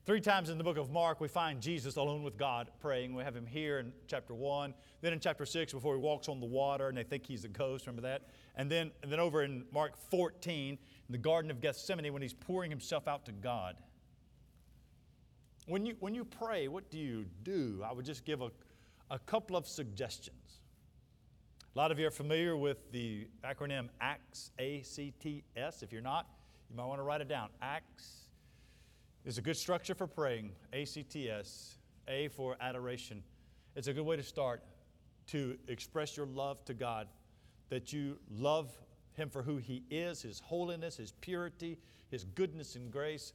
Three 0.05 0.20
times 0.20 0.50
in 0.50 0.59
the 0.59 0.64
book 0.64 0.77
of 0.77 0.90
Mark, 0.90 1.18
we 1.22 1.29
find 1.29 1.62
Jesus 1.62 1.96
alone 1.96 2.22
with 2.22 2.37
God 2.37 2.70
praying. 2.79 3.14
We 3.14 3.24
have 3.24 3.35
him 3.35 3.46
here 3.46 3.79
in 3.79 3.90
chapter 4.07 4.35
1, 4.35 4.74
then 5.00 5.14
in 5.14 5.20
chapter 5.20 5.46
6 5.46 5.72
before 5.72 5.94
he 5.94 6.00
walks 6.00 6.29
on 6.29 6.40
the 6.40 6.46
water 6.46 6.88
and 6.88 6.98
they 6.98 7.03
think 7.03 7.24
he's 7.24 7.46
a 7.46 7.48
ghost. 7.48 7.87
Remember 7.87 8.07
that? 8.07 8.29
And 8.55 8.70
then, 8.70 8.90
and 9.03 9.11
then 9.11 9.18
over 9.18 9.42
in 9.42 9.64
Mark 9.72 9.96
14, 10.11 10.72
in 10.74 10.79
the 11.09 11.16
Garden 11.16 11.50
of 11.50 11.62
Gethsemane, 11.62 12.12
when 12.12 12.20
he's 12.20 12.35
pouring 12.35 12.70
himself 12.70 13.09
out 13.09 13.24
to 13.24 13.33
God. 13.33 13.77
When 15.66 15.87
you, 15.87 15.96
when 16.00 16.14
you 16.14 16.27
pray, 16.27 16.68
what 16.68 16.90
do 16.90 16.98
you 16.98 17.24
do? 17.42 17.83
I 17.83 17.94
would 17.94 18.05
just 18.05 18.27
give 18.27 18.42
a, 18.42 18.50
a 19.11 19.18
couple 19.18 19.57
of 19.57 19.66
suggestions. 19.66 20.61
A 21.75 21.81
lot 21.81 21.91
of 21.91 21.99
you 21.99 22.07
are 22.07 22.13
familiar 22.13 22.57
with 22.57 22.93
the 22.93 23.27
acronym 23.45 23.89
ACTS, 24.01 24.53
A 24.61 24.83
C 24.83 25.13
T 25.19 25.43
S. 25.57 25.83
If 25.83 25.93
you're 25.93 26.03
not, 26.03 26.29
you 26.71 26.77
might 26.77 26.85
want 26.85 27.01
to 27.01 27.03
write 27.03 27.21
it 27.21 27.27
down. 27.27 27.49
ACTS 27.63 28.29
is 29.25 29.39
a 29.39 29.43
good 29.43 29.57
structure 29.57 29.93
for 29.93 30.07
praying. 30.07 30.53
A 30.73 30.85
C 30.85 31.03
T 31.03 31.29
S, 31.29 31.79
A 32.07 32.29
for 32.29 32.57
adoration. 32.61 33.25
It's 33.75 33.89
a 33.89 33.93
good 33.93 34.05
way 34.05 34.15
to 34.15 34.23
start 34.23 34.63
to 35.29 35.59
express 35.67 36.17
your 36.17 36.27
love 36.27 36.65
to 36.67 36.75
God, 36.75 37.09
that 37.71 37.93
you 37.93 38.19
love 38.31 38.71
Him 39.15 39.29
for 39.29 39.43
who 39.43 39.57
He 39.57 39.83
is, 39.91 40.23
His 40.23 40.39
holiness, 40.39 40.99
His 40.99 41.11
purity, 41.11 41.77
His 42.09 42.23
goodness 42.23 42.77
and 42.77 42.89
grace. 42.89 43.33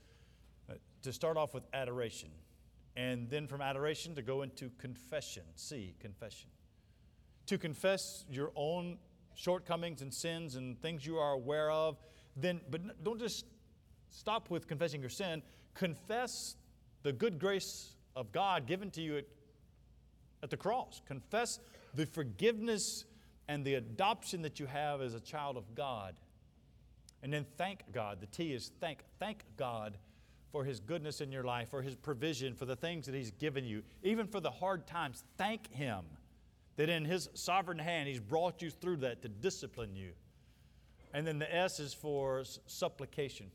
Uh, 0.70 0.76
to 1.02 1.12
start 1.12 1.36
off 1.36 1.54
with 1.54 1.66
adoration. 1.74 2.30
And 2.96 3.30
then 3.30 3.48
from 3.48 3.60
adoration 3.60 4.16
to 4.16 4.22
go 4.22 4.44
into 4.44 4.72
confession. 4.78 5.44
C, 5.56 5.94
confession 6.00 6.50
to 7.50 7.58
confess 7.58 8.26
your 8.30 8.52
own 8.56 9.00
shortcomings 9.34 10.04
and 10.04 10.14
sins 10.14 10.56
and 10.56 10.80
things 10.82 11.04
you 11.04 11.18
are 11.18 11.32
aware 11.32 11.72
of, 11.72 11.98
then, 12.36 12.62
but 12.70 13.04
don't 13.04 13.20
just 13.20 13.44
stop 14.12 14.52
with 14.52 14.68
confessing 14.68 15.02
your 15.02 15.10
sin. 15.10 15.42
Confess 15.74 16.56
the 17.02 17.12
good 17.12 17.40
grace 17.40 17.96
of 18.16 18.32
God 18.32 18.68
given 18.68 18.92
to 18.92 19.02
you 19.02 19.18
at, 19.18 19.26
at 20.44 20.52
the 20.52 20.58
cross. 20.58 21.02
Confess 21.08 21.60
the 21.96 22.06
forgiveness 22.06 23.06
and 23.48 23.66
the 23.66 23.76
adoption 23.76 24.44
that 24.44 24.60
you 24.60 24.68
have 24.68 25.02
as 25.02 25.16
a 25.16 25.20
child 25.20 25.58
of 25.58 25.74
God. 25.74 26.14
And 27.24 27.34
then 27.34 27.48
thank 27.58 27.92
God. 27.92 28.22
The 28.22 28.28
T 28.28 28.54
is 28.54 28.72
thank. 28.80 29.00
Thank 29.18 29.44
God 29.58 29.98
for 30.52 30.64
His 30.64 30.80
goodness 30.80 31.20
in 31.20 31.32
your 31.32 31.44
life, 31.44 31.70
for 31.70 31.82
His 31.82 31.96
provision, 31.96 32.54
for 32.54 32.66
the 32.66 32.76
things 32.76 33.08
that 33.08 33.16
He's 33.16 33.32
given 33.32 33.66
you, 33.66 33.82
even 34.04 34.28
for 34.28 34.40
the 34.40 34.52
hard 34.52 34.86
times. 34.86 35.24
Thank 35.36 35.74
Him 35.74 36.04
that 36.80 36.88
in 36.88 37.04
His 37.04 37.28
sovereign 37.34 37.78
hand, 37.78 38.08
He's 38.08 38.22
brought 38.22 38.62
you 38.62 38.70
through 38.70 38.96
that 38.98 39.22
to 39.24 39.28
discipline 39.28 39.98
you. 39.98 40.12
And 41.14 41.28
then 41.28 41.38
the 41.38 41.54
S 41.54 41.82
is 41.82 41.94
for 41.94 42.46
supplication. 42.68 43.48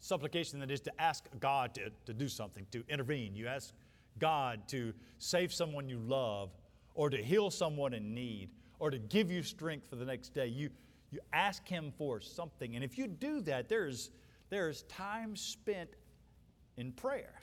Supplication 0.00 0.58
that 0.60 0.70
is 0.70 0.80
to 0.80 1.00
ask 1.00 1.26
God 1.38 1.74
to, 1.74 1.90
to 2.06 2.14
do 2.14 2.26
something, 2.26 2.66
to 2.70 2.82
intervene. 2.88 3.36
You 3.36 3.46
ask 3.46 3.74
God 4.18 4.66
to 4.68 4.94
save 5.18 5.52
someone 5.52 5.86
you 5.86 5.98
love, 5.98 6.48
or 6.94 7.10
to 7.10 7.18
heal 7.18 7.50
someone 7.50 7.92
in 7.92 8.14
need, 8.14 8.48
or 8.78 8.90
to 8.90 8.98
give 8.98 9.30
you 9.30 9.42
strength 9.42 9.86
for 9.86 9.96
the 9.96 10.06
next 10.06 10.30
day. 10.30 10.46
You, 10.46 10.70
you 11.10 11.20
ask 11.34 11.68
Him 11.68 11.92
for 11.98 12.22
something. 12.22 12.74
And 12.74 12.82
if 12.82 12.96
you 12.96 13.06
do 13.06 13.42
that, 13.42 13.68
there's, 13.68 14.12
there's 14.48 14.84
time 14.84 15.36
spent 15.36 15.90
in 16.78 16.92
prayer. 16.92 17.34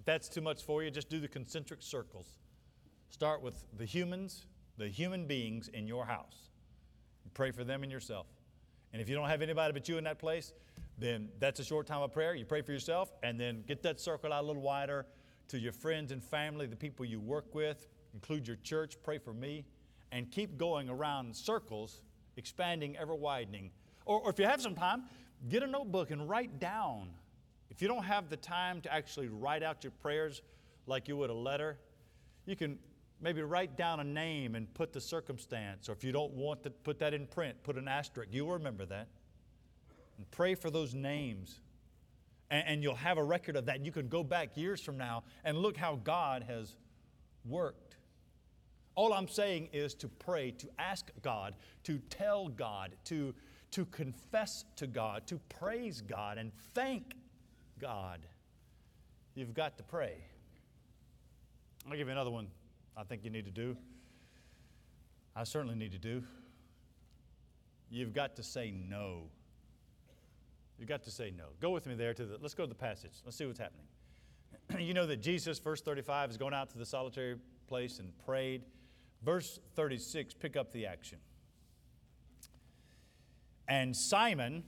If 0.00 0.04
that's 0.04 0.28
too 0.28 0.40
much 0.40 0.64
for 0.64 0.82
you, 0.82 0.90
just 0.90 1.08
do 1.08 1.20
the 1.20 1.28
concentric 1.28 1.80
circles. 1.80 2.26
Start 3.12 3.42
with 3.42 3.66
the 3.76 3.84
humans, 3.84 4.46
the 4.78 4.88
human 4.88 5.26
beings 5.26 5.68
in 5.68 5.86
your 5.86 6.06
house. 6.06 6.48
pray 7.34 7.50
for 7.50 7.62
them 7.62 7.82
and 7.82 7.92
yourself. 7.92 8.26
And 8.94 9.02
if 9.02 9.08
you 9.08 9.14
don't 9.14 9.28
have 9.28 9.42
anybody 9.42 9.74
but 9.74 9.86
you 9.86 9.98
in 9.98 10.04
that 10.04 10.18
place, 10.18 10.54
then 10.96 11.28
that's 11.38 11.60
a 11.60 11.64
short 11.64 11.86
time 11.86 12.00
of 12.00 12.10
prayer. 12.10 12.34
You 12.34 12.46
pray 12.46 12.62
for 12.62 12.72
yourself 12.72 13.12
and 13.22 13.38
then 13.38 13.64
get 13.68 13.82
that 13.82 14.00
circle 14.00 14.32
out 14.32 14.42
a 14.42 14.46
little 14.46 14.62
wider 14.62 15.04
to 15.48 15.58
your 15.58 15.72
friends 15.72 16.10
and 16.10 16.24
family, 16.24 16.64
the 16.64 16.74
people 16.74 17.04
you 17.04 17.20
work 17.20 17.54
with, 17.54 17.86
include 18.14 18.48
your 18.48 18.56
church. 18.62 18.96
Pray 19.04 19.18
for 19.18 19.34
me. 19.34 19.66
and 20.10 20.30
keep 20.30 20.56
going 20.56 20.88
around 20.88 21.36
circles, 21.36 22.02
expanding, 22.38 22.96
ever 22.96 23.14
widening. 23.14 23.70
Or, 24.06 24.20
or 24.20 24.30
if 24.30 24.38
you 24.38 24.46
have 24.46 24.60
some 24.62 24.74
time, 24.74 25.04
get 25.50 25.62
a 25.62 25.66
notebook 25.66 26.10
and 26.10 26.28
write 26.28 26.58
down. 26.58 27.10
If 27.70 27.82
you 27.82 27.88
don't 27.88 28.04
have 28.04 28.30
the 28.30 28.36
time 28.38 28.80
to 28.82 28.92
actually 28.92 29.28
write 29.28 29.62
out 29.62 29.84
your 29.84 29.90
prayers 30.02 30.40
like 30.86 31.08
you 31.08 31.16
would 31.18 31.30
a 31.30 31.34
letter, 31.34 31.78
you 32.46 32.56
can 32.56 32.78
maybe 33.22 33.40
write 33.40 33.76
down 33.76 34.00
a 34.00 34.04
name 34.04 34.56
and 34.56 34.72
put 34.74 34.92
the 34.92 35.00
circumstance. 35.00 35.88
Or 35.88 35.92
if 35.92 36.02
you 36.02 36.12
don't 36.12 36.32
want 36.32 36.62
to 36.64 36.70
put 36.70 36.98
that 36.98 37.14
in 37.14 37.26
print, 37.26 37.56
put 37.62 37.76
an 37.76 37.88
asterisk. 37.88 38.30
You'll 38.32 38.50
remember 38.50 38.84
that. 38.86 39.08
And 40.18 40.30
pray 40.32 40.54
for 40.54 40.70
those 40.70 40.92
names. 40.92 41.60
And, 42.50 42.64
and 42.66 42.82
you'll 42.82 42.96
have 42.96 43.18
a 43.18 43.24
record 43.24 43.56
of 43.56 43.66
that. 43.66 43.84
You 43.86 43.92
can 43.92 44.08
go 44.08 44.24
back 44.24 44.56
years 44.56 44.82
from 44.82 44.98
now 44.98 45.22
and 45.44 45.56
look 45.56 45.76
how 45.76 45.96
God 45.96 46.42
has 46.42 46.74
worked. 47.44 47.96
All 48.94 49.14
I'm 49.14 49.28
saying 49.28 49.70
is 49.72 49.94
to 49.94 50.08
pray, 50.08 50.50
to 50.50 50.68
ask 50.78 51.10
God, 51.22 51.54
to 51.84 51.98
tell 52.10 52.48
God, 52.48 52.92
to, 53.04 53.34
to 53.70 53.86
confess 53.86 54.64
to 54.76 54.86
God, 54.86 55.26
to 55.28 55.38
praise 55.48 56.02
God, 56.02 56.36
and 56.36 56.52
thank 56.74 57.14
God. 57.80 58.20
You've 59.34 59.54
got 59.54 59.78
to 59.78 59.82
pray. 59.82 60.16
I'll 61.86 61.96
give 61.96 62.06
you 62.06 62.12
another 62.12 62.30
one 62.30 62.48
I 62.96 63.04
think 63.04 63.24
you 63.24 63.30
need 63.30 63.44
to 63.46 63.50
do. 63.50 63.76
I 65.34 65.44
certainly 65.44 65.74
need 65.74 65.92
to 65.92 65.98
do. 65.98 66.22
You've 67.90 68.12
got 68.12 68.36
to 68.36 68.42
say 68.42 68.70
no. 68.70 69.24
You've 70.78 70.88
got 70.88 71.02
to 71.04 71.10
say 71.10 71.32
no. 71.36 71.44
Go 71.60 71.70
with 71.70 71.86
me 71.86 71.94
there 71.94 72.14
to 72.14 72.24
the, 72.24 72.38
let's 72.40 72.54
go 72.54 72.64
to 72.64 72.68
the 72.68 72.74
passage. 72.74 73.12
Let's 73.24 73.36
see 73.36 73.46
what's 73.46 73.58
happening. 73.58 73.86
you 74.78 74.94
know 74.94 75.06
that 75.06 75.22
Jesus, 75.22 75.58
verse 75.58 75.80
35, 75.80 76.30
is 76.30 76.36
going 76.36 76.54
out 76.54 76.70
to 76.70 76.78
the 76.78 76.86
solitary 76.86 77.36
place 77.66 77.98
and 77.98 78.12
prayed. 78.24 78.64
Verse 79.24 79.58
36, 79.76 80.34
pick 80.34 80.56
up 80.56 80.72
the 80.72 80.86
action. 80.86 81.18
And 83.68 83.96
Simon, 83.96 84.64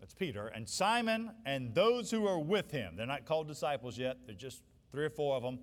that's 0.00 0.14
Peter, 0.14 0.48
and 0.48 0.68
Simon 0.68 1.30
and 1.46 1.74
those 1.74 2.10
who 2.10 2.26
are 2.26 2.38
with 2.38 2.70
him, 2.70 2.94
they're 2.96 3.06
not 3.06 3.24
called 3.24 3.46
disciples 3.46 3.96
yet, 3.96 4.18
they're 4.26 4.34
just 4.34 4.62
three 4.90 5.04
or 5.04 5.10
four 5.10 5.36
of 5.36 5.42
them. 5.42 5.58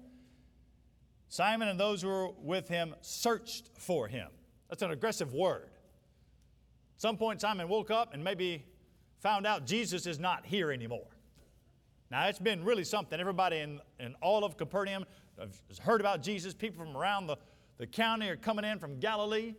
Simon 1.31 1.69
and 1.69 1.79
those 1.79 2.01
who 2.01 2.09
were 2.09 2.29
with 2.41 2.67
him 2.67 2.93
searched 2.99 3.69
for 3.77 4.09
him. 4.09 4.27
That's 4.67 4.81
an 4.81 4.91
aggressive 4.91 5.33
word. 5.33 5.69
At 6.97 7.01
some 7.01 7.15
point, 7.15 7.39
Simon 7.39 7.69
woke 7.69 7.89
up 7.89 8.13
and 8.13 8.21
maybe 8.21 8.65
found 9.21 9.47
out 9.47 9.65
Jesus 9.65 10.05
is 10.05 10.19
not 10.19 10.45
here 10.45 10.73
anymore. 10.73 11.07
Now, 12.11 12.27
it's 12.27 12.37
been 12.37 12.65
really 12.65 12.83
something. 12.83 13.17
Everybody 13.17 13.59
in, 13.59 13.79
in 13.97 14.13
all 14.21 14.43
of 14.43 14.57
Capernaum 14.57 15.05
has 15.39 15.79
heard 15.79 16.01
about 16.01 16.21
Jesus. 16.21 16.53
People 16.53 16.83
from 16.83 16.97
around 16.97 17.27
the, 17.27 17.37
the 17.77 17.87
county 17.87 18.27
are 18.27 18.35
coming 18.35 18.65
in 18.65 18.77
from 18.77 18.99
Galilee. 18.99 19.55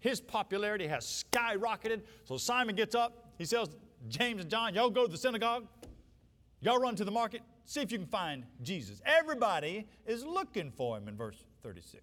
His 0.00 0.18
popularity 0.18 0.86
has 0.86 1.24
skyrocketed. 1.30 2.00
So 2.24 2.38
Simon 2.38 2.74
gets 2.74 2.94
up. 2.94 3.34
He 3.36 3.44
tells 3.44 3.68
James 4.08 4.40
and 4.40 4.50
John, 4.50 4.72
Y'all 4.72 4.88
go 4.88 5.04
to 5.04 5.12
the 5.12 5.18
synagogue. 5.18 5.66
Y'all 6.62 6.78
run 6.78 6.96
to 6.96 7.04
the 7.04 7.10
market. 7.10 7.42
See 7.64 7.80
if 7.80 7.90
you 7.90 7.98
can 7.98 8.06
find 8.06 8.44
Jesus. 8.62 9.00
Everybody 9.06 9.86
is 10.06 10.24
looking 10.24 10.70
for 10.70 10.98
him 10.98 11.08
in 11.08 11.16
verse 11.16 11.44
36. 11.62 12.02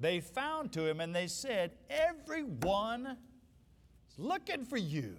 They 0.00 0.20
found 0.20 0.72
to 0.72 0.86
him 0.86 1.00
and 1.00 1.14
they 1.14 1.26
said, 1.26 1.72
Everyone 1.90 3.16
is 4.08 4.18
looking 4.18 4.64
for 4.64 4.76
you. 4.76 5.16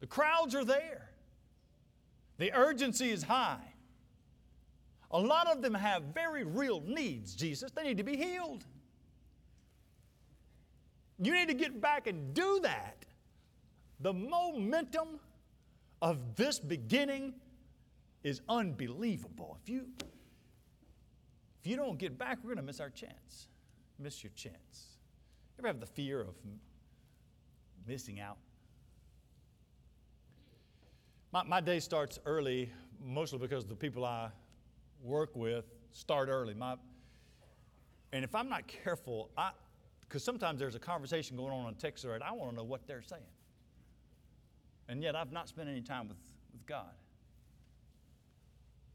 The 0.00 0.06
crowds 0.06 0.54
are 0.54 0.64
there. 0.64 1.10
The 2.38 2.52
urgency 2.54 3.10
is 3.10 3.22
high. 3.22 3.74
A 5.10 5.18
lot 5.18 5.46
of 5.46 5.60
them 5.60 5.74
have 5.74 6.02
very 6.14 6.44
real 6.44 6.80
needs, 6.80 7.34
Jesus. 7.34 7.70
They 7.70 7.82
need 7.82 7.98
to 7.98 8.02
be 8.02 8.16
healed. 8.16 8.64
You 11.20 11.32
need 11.32 11.48
to 11.48 11.54
get 11.54 11.80
back 11.80 12.06
and 12.06 12.32
do 12.32 12.60
that. 12.62 13.04
The 14.00 14.12
momentum 14.12 15.20
of 16.02 16.34
this 16.34 16.58
beginning 16.58 17.32
is 18.24 18.42
unbelievable. 18.48 19.56
If 19.62 19.70
you, 19.70 19.86
if 21.60 21.70
you 21.70 21.76
don't 21.76 21.96
get 21.96 22.18
back, 22.18 22.38
we're 22.42 22.48
going 22.48 22.56
to 22.56 22.62
miss 22.62 22.80
our 22.80 22.90
chance. 22.90 23.48
Miss 23.98 24.22
your 24.22 24.32
chance. 24.34 24.98
You 25.56 25.60
ever 25.60 25.68
have 25.68 25.80
the 25.80 25.86
fear 25.86 26.20
of 26.20 26.34
missing 27.86 28.18
out? 28.20 28.36
My, 31.30 31.44
my 31.44 31.60
day 31.60 31.78
starts 31.78 32.18
early, 32.26 32.68
mostly 33.02 33.38
because 33.38 33.64
the 33.64 33.76
people 33.76 34.04
I 34.04 34.28
work 35.02 35.34
with 35.36 35.64
start 35.92 36.28
early. 36.28 36.54
My, 36.54 36.74
and 38.12 38.24
if 38.24 38.34
I'm 38.34 38.48
not 38.48 38.66
careful, 38.66 39.30
I 39.38 39.52
because 40.00 40.22
sometimes 40.22 40.58
there's 40.58 40.74
a 40.74 40.78
conversation 40.78 41.38
going 41.38 41.52
on 41.52 41.64
on 41.64 41.74
text 41.74 42.04
thread, 42.04 42.20
I 42.20 42.32
want 42.32 42.50
to 42.50 42.56
know 42.56 42.64
what 42.64 42.86
they're 42.86 43.00
saying. 43.00 43.22
And 44.92 45.02
yet 45.02 45.16
I've 45.16 45.32
not 45.32 45.48
spent 45.48 45.70
any 45.70 45.80
time 45.80 46.06
with, 46.06 46.18
with 46.52 46.66
God. 46.66 46.92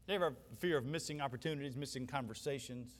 You 0.06 0.20
have 0.20 0.34
fear 0.58 0.78
of 0.78 0.86
missing 0.86 1.20
opportunities, 1.20 1.74
missing 1.74 2.06
conversations? 2.06 2.92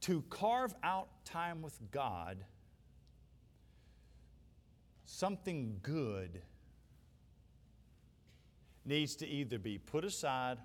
To, 0.00 0.22
carve 0.22 0.74
out 0.82 1.24
time 1.24 1.62
with 1.62 1.78
God 1.92 2.38
something 5.04 5.78
good 5.80 6.42
needs 8.84 9.14
to 9.14 9.28
either 9.28 9.60
be 9.60 9.78
put 9.78 10.04
aside, 10.04 10.58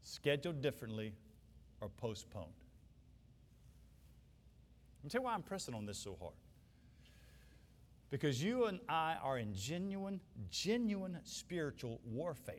scheduled 0.00 0.62
differently, 0.62 1.12
or 1.82 1.90
postponed. 1.90 2.46
Me 5.02 5.10
tell 5.10 5.20
you 5.20 5.24
why 5.26 5.34
I'm 5.34 5.42
pressing 5.42 5.74
on 5.74 5.84
this 5.84 5.98
so 5.98 6.16
hard. 6.18 6.32
Because 8.14 8.40
you 8.40 8.66
and 8.66 8.78
I 8.88 9.16
are 9.20 9.38
in 9.38 9.52
genuine, 9.56 10.20
genuine 10.48 11.18
spiritual 11.24 12.00
warfare. 12.04 12.54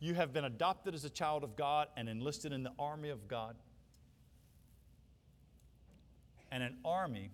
You 0.00 0.14
have 0.14 0.32
been 0.32 0.46
adopted 0.46 0.92
as 0.92 1.04
a 1.04 1.08
child 1.08 1.44
of 1.44 1.54
God 1.54 1.86
and 1.96 2.08
enlisted 2.08 2.52
in 2.52 2.64
the 2.64 2.72
army 2.80 3.10
of 3.10 3.28
God. 3.28 3.54
And 6.50 6.64
an 6.64 6.78
army 6.84 7.30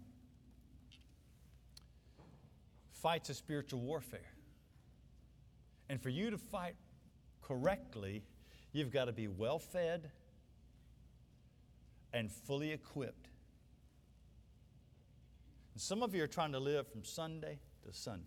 fights 2.91 3.31
a 3.31 3.35
spiritual 3.35 3.81
warfare. 3.81 4.35
And 5.89 6.03
for 6.03 6.11
you 6.11 6.31
to 6.31 6.37
fight 6.37 6.75
correctly, 7.41 8.25
you've 8.75 8.91
got 8.91 9.07
to 9.07 9.13
be 9.13 9.27
well 9.27 9.59
fed 9.59 10.11
and 12.13 12.31
fully 12.31 12.73
equipped. 12.73 13.32
And 15.73 15.81
some 15.81 16.03
of 16.03 16.15
you 16.15 16.23
are 16.23 16.29
trying 16.29 16.53
to 16.53 16.59
live 16.59 16.87
from 16.89 17.05
Sunday 17.05 17.59
to 17.87 17.93
Sunday. 17.93 18.27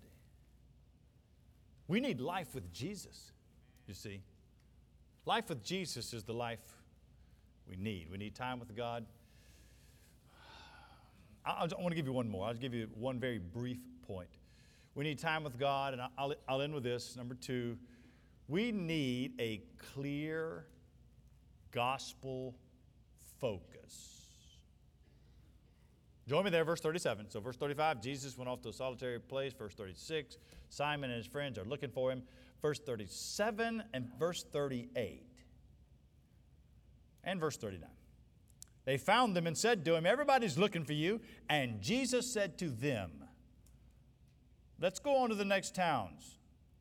We 1.88 2.00
need 2.00 2.20
life 2.20 2.56
with 2.56 2.74
Jesus, 2.74 3.32
you 3.88 3.94
see. 3.94 4.22
Life 5.26 5.50
with 5.50 5.64
Jesus 5.64 6.14
is 6.14 6.24
the 6.24 6.34
life 6.34 6.60
we 7.68 7.76
need. 7.76 8.10
We 8.12 8.18
need 8.18 8.36
time 8.36 8.60
with 8.60 8.76
God. 8.76 9.06
I, 11.46 11.52
I 11.52 11.82
want 11.82 11.90
to 11.90 11.96
give 11.96 12.08
you 12.08 12.14
one 12.14 12.30
more. 12.30 12.48
I'll 12.48 12.54
give 12.54 12.74
you 12.74 12.88
one 12.96 13.20
very 13.20 13.38
brief 13.38 13.78
point. 14.08 14.30
We 14.96 15.04
need 15.04 15.20
time 15.20 15.44
with 15.44 15.60
God, 15.60 15.94
and 15.94 16.02
I'll, 16.18 16.34
I'll 16.48 16.62
end 16.62 16.74
with 16.74 16.84
this. 16.84 17.16
Number 17.16 17.36
two, 17.36 17.78
we 18.48 18.72
need 18.72 19.34
a 19.40 19.62
clear 19.94 20.66
gospel 21.72 22.56
focus. 23.40 24.15
Join 26.28 26.44
me 26.44 26.50
there, 26.50 26.66
verse 26.66 26.82
37. 26.82 27.30
So, 27.30 27.40
verse 27.40 27.56
35, 27.56 28.02
Jesus 28.02 28.38
went 28.38 28.50
off 28.50 28.62
to 28.64 28.70
a 28.70 28.74
solitary 28.74 29.20
place. 29.20 29.54
Verse 29.54 29.76
36, 29.76 30.38
Simon 30.70 31.12
and 31.12 31.18
his 31.18 31.28
friends 31.28 31.60
are 31.60 31.66
looking 31.66 31.92
for 31.92 32.12
him. 32.12 32.24
Verse 32.62 32.80
37 32.80 33.84
and 33.94 34.10
verse 34.18 34.44
38. 34.52 35.24
And 37.24 37.40
verse 37.40 37.58
39. 37.58 37.90
They 38.86 38.98
found 38.98 39.36
them 39.36 39.46
and 39.46 39.58
said 39.58 39.86
to 39.86 39.96
him, 39.96 40.06
Everybody's 40.06 40.58
looking 40.58 40.84
for 40.84 40.94
you. 40.94 41.22
And 41.50 41.82
Jesus 41.82 42.32
said 42.32 42.58
to 42.60 42.70
them, 42.70 43.12
Let's 44.80 45.00
go 45.00 45.18
on 45.18 45.30
to 45.30 45.36
the 45.36 45.46
next 45.46 45.76
towns, 45.76 46.38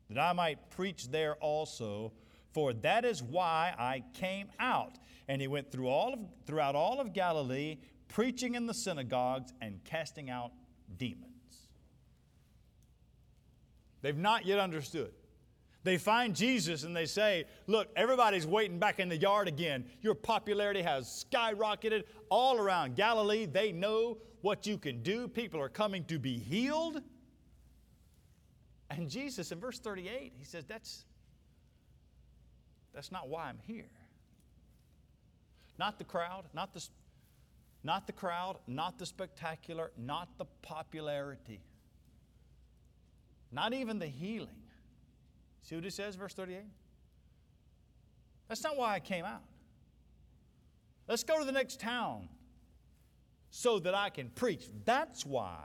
that 0.09 0.19
I 0.19 0.33
might 0.33 0.69
preach 0.69 1.09
there 1.09 1.35
also, 1.35 2.13
for 2.51 2.73
that 2.73 3.05
is 3.05 3.23
why 3.23 3.73
I 3.77 4.03
came 4.13 4.47
out. 4.59 4.97
And 5.27 5.41
he 5.41 5.47
went 5.47 5.71
through 5.71 5.87
all 5.87 6.13
of, 6.13 6.19
throughout 6.45 6.75
all 6.75 6.99
of 6.99 7.13
Galilee, 7.13 7.77
preaching 8.15 8.55
in 8.55 8.65
the 8.65 8.73
synagogues 8.73 9.51
and 9.59 9.83
casting 9.83 10.29
out 10.29 10.53
demons. 10.97 11.25
They've 14.01 14.17
not 14.17 14.45
yet 14.45 14.57
understood. 14.57 15.11
They 15.83 15.97
find 15.97 16.33
Jesus 16.33 16.83
and 16.83 16.95
they 16.95 17.07
say, 17.07 17.43
Look, 17.67 17.89
everybody's 17.93 18.47
waiting 18.47 18.79
back 18.79 19.01
in 19.01 19.09
the 19.09 19.17
yard 19.17 19.49
again. 19.49 19.83
Your 20.01 20.15
popularity 20.15 20.81
has 20.81 21.25
skyrocketed 21.29 22.03
all 22.29 22.57
around 22.57 22.95
Galilee. 22.95 23.47
They 23.47 23.73
know 23.73 24.17
what 24.39 24.65
you 24.65 24.77
can 24.77 25.03
do. 25.03 25.27
People 25.27 25.59
are 25.59 25.67
coming 25.67 26.05
to 26.05 26.17
be 26.17 26.39
healed. 26.39 27.01
And 28.91 29.09
Jesus, 29.09 29.51
in 29.51 29.59
verse 29.59 29.79
38, 29.79 30.31
he 30.37 30.45
says, 30.45 30.63
That's, 30.63 31.03
That's 32.93 33.11
not 33.11 33.27
why 33.27 33.49
I'm 33.49 33.59
here. 33.67 33.91
Not 35.77 35.97
the 35.97 36.05
crowd, 36.05 36.45
not 36.53 36.73
the, 36.73 36.87
not 37.85 38.07
the 38.07 38.13
crowd, 38.13 38.57
not 38.65 38.97
the 38.97 39.05
spectacular, 39.05 39.91
not 39.95 40.27
the 40.39 40.45
popularity, 40.63 41.61
not 43.51 43.73
even 43.73 43.99
the 43.99 44.07
healing. 44.07 44.63
See 45.61 45.75
what 45.75 45.83
he 45.83 45.91
says, 45.91 46.15
verse 46.15 46.33
38? 46.33 46.63
That's 48.47 48.63
not 48.63 48.75
why 48.75 48.95
I 48.95 48.99
came 48.99 49.23
out. 49.23 49.43
Let's 51.07 51.23
go 51.23 51.37
to 51.37 51.45
the 51.45 51.51
next 51.51 51.79
town 51.79 52.27
so 53.51 53.77
that 53.79 53.93
I 53.93 54.09
can 54.09 54.29
preach. 54.29 54.65
That's 54.83 55.23
why 55.23 55.59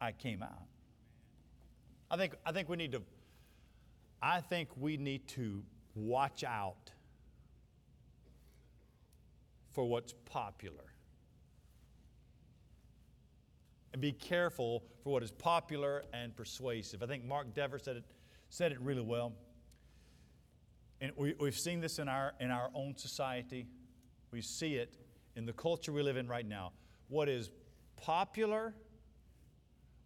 I 0.00 0.12
came 0.12 0.42
out. 0.42 0.66
I 2.10 2.18
think, 2.18 2.34
I 2.44 2.52
think 2.52 2.68
we 2.68 2.76
need 2.76 2.92
to 2.92 3.02
I 4.22 4.40
think 4.40 4.70
we 4.78 4.96
need 4.96 5.28
to 5.28 5.62
watch 5.94 6.44
out 6.44 6.92
for 9.72 9.84
what's 9.84 10.14
popular. 10.24 10.93
And 13.94 14.02
be 14.02 14.10
careful 14.10 14.82
for 15.04 15.12
what 15.12 15.22
is 15.22 15.30
popular 15.30 16.02
and 16.12 16.34
persuasive. 16.34 17.00
I 17.00 17.06
think 17.06 17.24
Mark 17.24 17.54
Dever 17.54 17.78
said 17.78 17.96
it, 17.96 18.04
said 18.50 18.72
it 18.72 18.80
really 18.80 19.02
well. 19.02 19.32
And 21.00 21.12
we, 21.16 21.34
we've 21.38 21.56
seen 21.56 21.80
this 21.80 22.00
in 22.00 22.08
our, 22.08 22.32
in 22.40 22.50
our 22.50 22.70
own 22.74 22.96
society. 22.96 23.68
We 24.32 24.40
see 24.40 24.74
it 24.74 24.96
in 25.36 25.46
the 25.46 25.52
culture 25.52 25.92
we 25.92 26.02
live 26.02 26.16
in 26.16 26.26
right 26.26 26.44
now. 26.44 26.72
What 27.06 27.28
is 27.28 27.52
popular, 27.96 28.74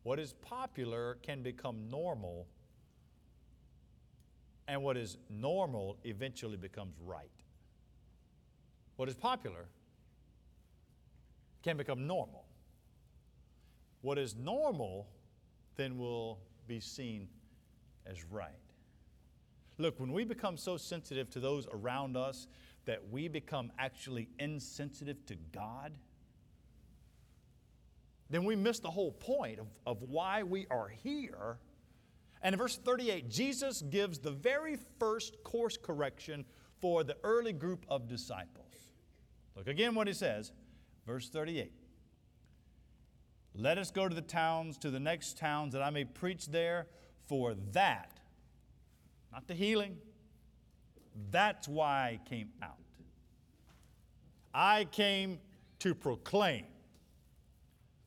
what 0.03 0.19
is 0.19 0.35
popular 0.35 1.17
can 1.23 1.43
become 1.43 1.89
normal, 1.89 2.47
and 4.67 4.83
what 4.83 4.99
is 4.99 5.17
normal 5.31 5.97
eventually 6.05 6.59
becomes 6.59 6.95
right. 7.07 7.31
What 8.97 9.09
is 9.09 9.15
popular 9.15 9.71
can 11.63 11.79
become 11.79 12.07
normal. 12.07 12.48
What 14.03 14.19
is 14.19 14.37
normal 14.37 15.09
then 15.77 15.99
will 15.99 16.39
be 16.67 16.81
seen 16.81 17.29
as 18.07 18.25
right. 18.25 18.51
Look, 19.79 20.01
when 20.01 20.13
we 20.13 20.25
become 20.25 20.57
so 20.57 20.77
sensitive 20.77 21.31
to 21.31 21.41
those 21.41 21.67
around 21.73 22.17
us 22.17 22.49
that 22.85 23.09
we 23.11 23.29
become 23.29 23.71
actually 23.79 24.29
insensitive 24.39 25.25
to 25.27 25.37
God, 25.53 25.93
then 28.31 28.45
we 28.45 28.57
miss 28.57 28.81
the 28.81 28.91
whole 28.91 29.13
point 29.13 29.59
of, 29.59 29.67
of 29.87 30.03
why 30.03 30.43
we 30.43 30.67
are 30.71 30.89
here. 30.89 31.59
And 32.43 32.53
in 32.53 32.59
verse 32.59 32.77
38, 32.77 33.31
Jesus 33.31 33.83
gives 33.83 34.19
the 34.19 34.31
very 34.31 34.77
first 34.99 35.43
course 35.45 35.77
correction 35.77 36.45
for 36.81 37.05
the 37.05 37.17
early 37.25 37.53
group 37.53 37.87
of 37.89 38.09
disciples. 38.09 38.93
Look 39.57 39.67
again 39.67 39.95
what 39.95 40.07
he 40.07 40.13
says, 40.13 40.53
verse 41.07 41.29
38. 41.29 41.73
Let 43.61 43.77
us 43.77 43.91
go 43.91 44.09
to 44.09 44.15
the 44.15 44.23
towns, 44.23 44.79
to 44.79 44.91
the 44.91 45.01
next 45.01 45.37
towns, 45.37 45.73
that 45.73 45.83
I 45.83 45.91
may 45.91 46.05
preach 46.05 46.47
there, 46.47 46.87
for 47.27 47.57
that, 47.73 48.21
not 49.33 49.49
the 49.49 49.55
healing, 49.55 49.99
that's 51.33 51.67
why 51.67 52.21
I 52.25 52.29
came 52.29 52.51
out. 52.63 52.79
I 54.55 54.85
came 54.85 55.41
to 55.81 55.93
proclaim. 55.93 56.67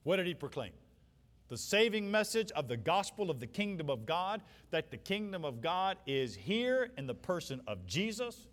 What 0.03 0.15
did 0.15 0.25
he 0.25 0.33
proclaim? 0.33 0.71
The 1.49 1.57
saving 1.57 2.09
message 2.09 2.51
of 2.51 2.69
the 2.69 2.77
gospel 2.77 3.29
of 3.29 3.41
the 3.41 3.47
kingdom 3.47 3.89
of 3.89 4.05
God, 4.05 4.41
that 4.71 4.89
the 4.89 4.97
kingdom 4.97 5.43
of 5.43 5.61
God 5.61 5.97
is 6.07 6.33
here 6.33 6.91
in 6.97 7.07
the 7.07 7.13
person 7.13 7.59
of 7.67 7.85
Jesus 7.85 8.47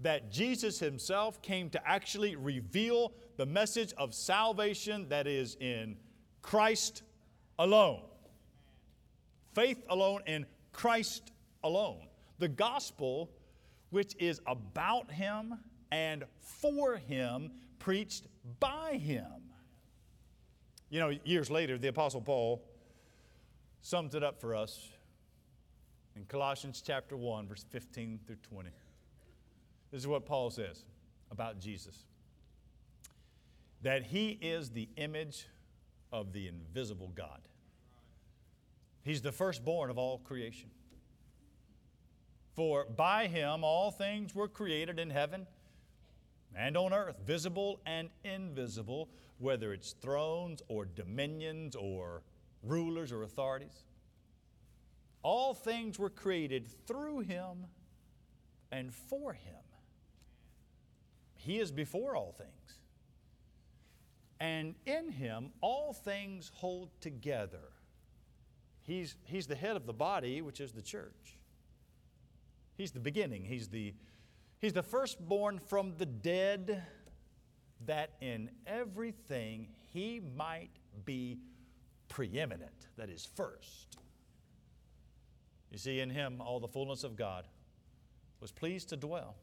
that 0.00 0.30
Jesus 0.30 0.78
himself 0.78 1.42
came 1.42 1.68
to 1.70 1.88
actually 1.88 2.34
reveal 2.34 3.12
the 3.40 3.46
message 3.46 3.94
of 3.96 4.12
salvation 4.12 5.08
that 5.08 5.26
is 5.26 5.56
in 5.60 5.96
Christ 6.42 7.02
alone. 7.58 8.02
Faith 9.54 9.82
alone 9.88 10.20
in 10.26 10.44
Christ 10.72 11.32
alone. 11.64 12.02
The 12.38 12.48
gospel, 12.48 13.30
which 13.88 14.14
is 14.18 14.42
about 14.46 15.10
him 15.10 15.54
and 15.90 16.24
for 16.38 16.96
him, 16.96 17.52
preached 17.78 18.26
by 18.60 18.98
him. 19.02 19.24
You 20.90 21.00
know, 21.00 21.08
years 21.24 21.50
later, 21.50 21.78
the 21.78 21.88
Apostle 21.88 22.20
Paul 22.20 22.62
sums 23.80 24.14
it 24.14 24.22
up 24.22 24.38
for 24.38 24.54
us 24.54 24.90
in 26.14 26.26
Colossians 26.26 26.82
chapter 26.86 27.16
1, 27.16 27.48
verse 27.48 27.64
15 27.70 28.20
through 28.26 28.36
20. 28.42 28.68
This 29.90 30.02
is 30.02 30.06
what 30.06 30.26
Paul 30.26 30.50
says 30.50 30.84
about 31.30 31.58
Jesus 31.58 32.04
that 33.82 34.04
he 34.04 34.38
is 34.40 34.70
the 34.70 34.88
image 34.96 35.46
of 36.12 36.32
the 36.32 36.48
invisible 36.48 37.12
God. 37.14 37.40
He's 39.02 39.22
the 39.22 39.32
firstborn 39.32 39.90
of 39.90 39.98
all 39.98 40.18
creation. 40.18 40.70
For 42.54 42.84
by 42.84 43.26
him 43.26 43.64
all 43.64 43.90
things 43.90 44.34
were 44.34 44.48
created 44.48 44.98
in 44.98 45.08
heaven 45.08 45.46
and 46.54 46.76
on 46.76 46.92
earth, 46.92 47.16
visible 47.24 47.80
and 47.86 48.10
invisible, 48.24 49.08
whether 49.38 49.72
it's 49.72 49.92
thrones 49.92 50.60
or 50.68 50.84
dominions 50.84 51.76
or 51.76 52.22
rulers 52.62 53.12
or 53.12 53.22
authorities. 53.22 53.84
All 55.22 55.54
things 55.54 55.98
were 55.98 56.10
created 56.10 56.68
through 56.86 57.20
him 57.20 57.66
and 58.72 58.92
for 58.92 59.32
him. 59.32 59.54
He 61.34 61.58
is 61.58 61.70
before 61.70 62.16
all 62.16 62.32
things. 62.32 62.78
And 64.40 64.74
in 64.86 65.10
Him, 65.10 65.50
all 65.60 65.92
things 65.92 66.50
hold 66.54 66.88
together. 67.00 67.72
He's, 68.82 69.14
he's 69.24 69.46
the 69.46 69.54
head 69.54 69.76
of 69.76 69.86
the 69.86 69.92
body, 69.92 70.40
which 70.40 70.60
is 70.60 70.72
the 70.72 70.82
church. 70.82 71.36
He's 72.76 72.90
the 72.90 73.00
beginning. 73.00 73.44
He's 73.44 73.68
the, 73.68 73.94
he's 74.58 74.72
the 74.72 74.82
firstborn 74.82 75.58
from 75.58 75.94
the 75.98 76.06
dead, 76.06 76.82
that 77.86 78.10
in 78.20 78.50
everything 78.66 79.68
He 79.92 80.20
might 80.36 80.70
be 81.04 81.38
preeminent, 82.08 82.88
that 82.96 83.10
is, 83.10 83.28
first. 83.36 83.98
You 85.70 85.78
see, 85.78 86.00
in 86.00 86.10
Him, 86.10 86.40
all 86.40 86.60
the 86.60 86.68
fullness 86.68 87.04
of 87.04 87.16
God 87.16 87.44
was 88.40 88.50
pleased 88.50 88.88
to 88.88 88.96
dwell 88.96 89.36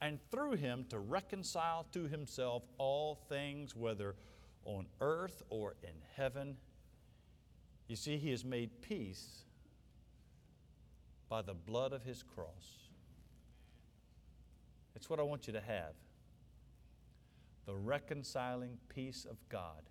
and 0.00 0.18
through 0.30 0.56
him 0.56 0.84
to 0.90 0.98
reconcile 0.98 1.86
to 1.92 2.04
himself 2.04 2.62
all 2.78 3.16
things, 3.28 3.74
whether 3.74 4.14
on 4.64 4.86
earth 5.00 5.42
or 5.50 5.74
in 5.82 5.94
heaven. 6.16 6.56
You 7.88 7.96
see, 7.96 8.16
he 8.16 8.30
has 8.30 8.44
made 8.44 8.82
peace 8.82 9.44
by 11.28 11.42
the 11.42 11.54
blood 11.54 11.92
of 11.92 12.04
his 12.04 12.22
cross. 12.22 12.90
It's 14.94 15.08
what 15.08 15.20
I 15.20 15.22
want 15.22 15.46
you 15.46 15.52
to 15.52 15.60
have 15.60 15.94
the 17.66 17.74
reconciling 17.76 18.78
peace 18.88 19.26
of 19.28 19.36
God 19.50 19.82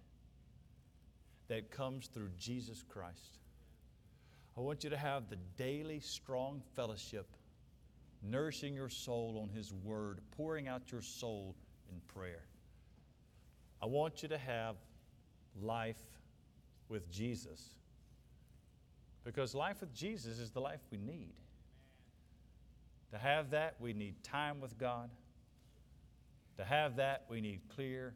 that 1.47 1.69
comes 1.69 2.07
through 2.07 2.31
Jesus 2.39 2.83
Christ. 2.87 3.37
I 4.57 4.61
want 4.61 4.83
you 4.83 4.89
to 4.89 4.97
have 4.97 5.29
the 5.29 5.37
daily 5.55 5.99
strong 5.99 6.63
fellowship 6.75 7.27
nourishing 8.29 8.73
your 8.73 8.89
soul 8.89 9.39
on 9.41 9.55
His 9.55 9.73
Word, 9.73 10.19
pouring 10.35 10.67
out 10.67 10.91
your 10.91 11.01
soul 11.01 11.55
in 11.91 11.99
prayer. 12.13 12.43
I 13.81 13.85
want 13.85 14.23
you 14.23 14.29
to 14.29 14.37
have 14.37 14.75
life 15.61 16.01
with 16.89 17.11
Jesus 17.11 17.69
because 19.23 19.53
life 19.53 19.81
with 19.81 19.93
Jesus 19.93 20.39
is 20.39 20.51
the 20.51 20.61
life 20.61 20.79
we 20.91 20.97
need. 20.97 21.33
To 23.12 23.17
have 23.17 23.52
that, 23.52 23.75
we 23.79 23.93
need 23.93 24.21
time 24.23 24.60
with 24.60 24.77
God. 24.77 25.10
To 26.58 26.63
have 26.63 26.95
that, 26.97 27.25
we 27.29 27.41
need 27.41 27.62
clear 27.73 28.13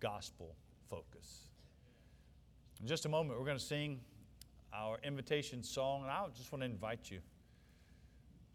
gospel 0.00 0.54
focus. 0.88 1.48
In 2.80 2.86
just 2.86 3.06
a 3.06 3.08
moment, 3.08 3.38
we're 3.38 3.46
going 3.46 3.58
to 3.58 3.64
sing 3.64 4.00
our 4.74 4.98
invitation 5.02 5.62
song, 5.62 6.02
and 6.02 6.10
I 6.10 6.26
just 6.36 6.52
want 6.52 6.62
to 6.62 6.66
invite 6.66 7.10
you 7.10 7.20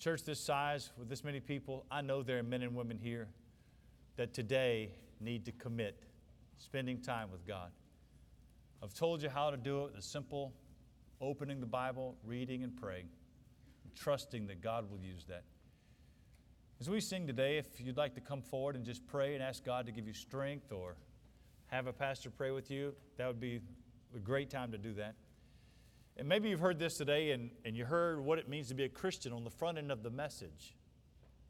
church 0.02 0.24
this 0.24 0.40
size 0.40 0.90
with 0.98 1.08
this 1.08 1.24
many 1.24 1.40
people, 1.40 1.86
I 1.92 2.02
know 2.02 2.24
there 2.24 2.40
are 2.40 2.44
men 2.44 2.64
and 2.64 2.76
women 2.76 2.98
here 2.98 3.28
that 4.16 4.34
today 4.34 4.90
need 5.20 5.46
to 5.46 5.52
commit 5.52 6.02
spending 6.58 7.00
time 7.02 7.32
with 7.32 7.46
God. 7.46 7.70
I've 8.82 8.96
told 8.96 9.22
you 9.22 9.30
how 9.30 9.52
to 9.52 9.58
do 9.58 9.86
it 9.86 9.96
the 9.96 10.02
simple 10.02 10.54
opening 11.22 11.60
the 11.60 11.68
Bible, 11.68 12.16
reading, 12.26 12.64
and 12.64 12.76
praying, 12.76 13.10
and 13.84 13.96
trusting 13.96 14.48
that 14.48 14.60
God 14.60 14.90
will 14.90 15.00
use 15.00 15.24
that. 15.30 15.44
As 16.80 16.90
we 16.90 17.00
sing 17.00 17.28
today, 17.28 17.60
if 17.60 17.80
you'd 17.80 17.96
like 17.96 18.16
to 18.16 18.22
come 18.22 18.42
forward 18.42 18.76
and 18.76 18.84
just 18.84 19.06
pray 19.06 19.36
and 19.36 19.44
ask 19.44 19.64
God 19.64 19.86
to 19.86 19.92
give 19.92 20.08
you 20.08 20.14
strength 20.14 20.72
or 20.72 20.96
have 21.68 21.86
a 21.86 21.94
pastor 21.94 22.32
pray 22.32 22.50
with 22.50 22.72
you, 22.72 22.96
that 23.18 23.28
would 23.28 23.40
be 23.40 23.60
a 24.16 24.20
great 24.20 24.50
time 24.50 24.72
to 24.72 24.80
do 24.80 24.96
that. 24.96 25.14
And 26.18 26.28
maybe 26.28 26.50
you've 26.50 26.60
heard 26.60 26.78
this 26.78 26.98
today 26.98 27.32
and, 27.32 27.52
and 27.66 27.76
you 27.76 27.86
heard 27.86 28.24
what 28.24 28.38
it 28.38 28.50
means 28.50 28.68
to 28.68 28.74
be 28.74 28.84
a 28.84 28.90
Christian 28.90 29.34
on 29.34 29.44
the 29.44 29.50
front 29.50 29.78
end 29.78 29.92
of 29.92 30.04
the 30.04 30.10
message. 30.10 30.76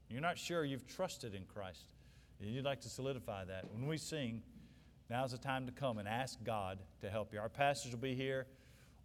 You're 0.10 0.22
not 0.22 0.38
sure 0.38 0.64
you've 0.64 0.88
trusted 0.88 1.34
in 1.34 1.46
Christ. 1.46 1.94
You'd 2.40 2.66
like 2.66 2.82
to 2.82 2.90
solidify 2.90 3.46
that. 3.46 3.72
When 3.72 3.88
we 3.88 3.98
sing, 3.98 4.42
now's 5.10 5.32
the 5.32 5.38
time 5.38 5.66
to 5.68 5.72
come 5.72 6.00
and 6.00 6.08
ask 6.08 6.44
God 6.44 6.80
to 7.02 7.10
help 7.10 7.34
you. 7.34 7.40
Our 7.40 7.50
pastors 7.50 7.92
will 7.92 8.00
be 8.00 8.16
here, 8.16 8.48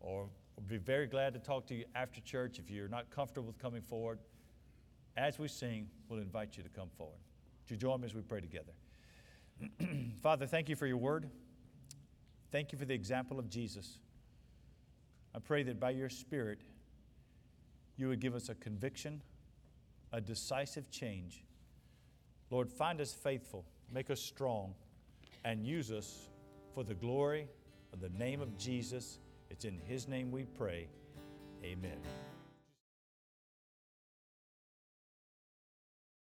or 0.01 0.29
we'll 0.57 0.67
be 0.67 0.79
very 0.79 1.07
glad 1.07 1.35
to 1.35 1.39
talk 1.39 1.67
to 1.67 1.75
you 1.75 1.85
after 1.95 2.21
church 2.23 2.59
if 2.59 2.71
you're 2.71 2.89
not 2.89 3.11
comfortable 3.11 3.47
with 3.47 3.59
coming 3.59 3.83
forward. 3.83 4.19
As 5.17 5.39
we 5.39 5.49
sing, 5.49 5.89
we'll 6.09 6.21
invite 6.21 6.57
you 6.57 6.63
to 6.63 6.69
come 6.71 6.89
forward. 6.97 7.19
You 7.69 7.77
join 7.77 8.01
me 8.01 8.07
as 8.07 8.15
we 8.15 8.23
pray 8.23 8.41
together? 8.41 8.73
Father, 10.23 10.47
thank 10.47 10.69
you 10.69 10.77
for 10.77 10.87
your 10.87 10.99
word. 10.99 11.29
Thank 12.53 12.73
you 12.73 12.79
for 12.79 12.85
the 12.85 12.95
example 12.95 13.39
of 13.39 13.51
Jesus. 13.51 13.99
I 15.37 15.39
pray 15.39 15.63
that 15.65 15.79
by 15.79 15.91
your 15.91 16.09
Spirit, 16.09 16.61
you 17.99 18.09
would 18.09 18.21
give 18.21 18.35
us 18.35 18.49
a 18.49 18.55
conviction, 18.55 19.21
a 20.13 20.21
decisive 20.21 20.91
change. 20.91 21.45
Lord, 22.51 22.71
find 22.71 23.01
us 23.03 23.13
faithful, 23.13 23.65
make 23.93 24.11
us 24.11 24.21
strong, 24.21 24.75
and 25.45 25.67
use 25.67 25.93
us 25.93 26.31
for 26.75 26.85
the 26.85 26.95
glory 26.95 27.49
of 27.93 28.01
the 28.01 28.09
name 28.11 28.41
of 28.41 28.57
Jesus. 28.57 29.19
It's 29.51 29.67
in 29.67 29.79
His 29.87 30.09
name 30.09 30.31
we 30.31 30.45
pray. 30.45 30.89
Amen. 31.63 31.99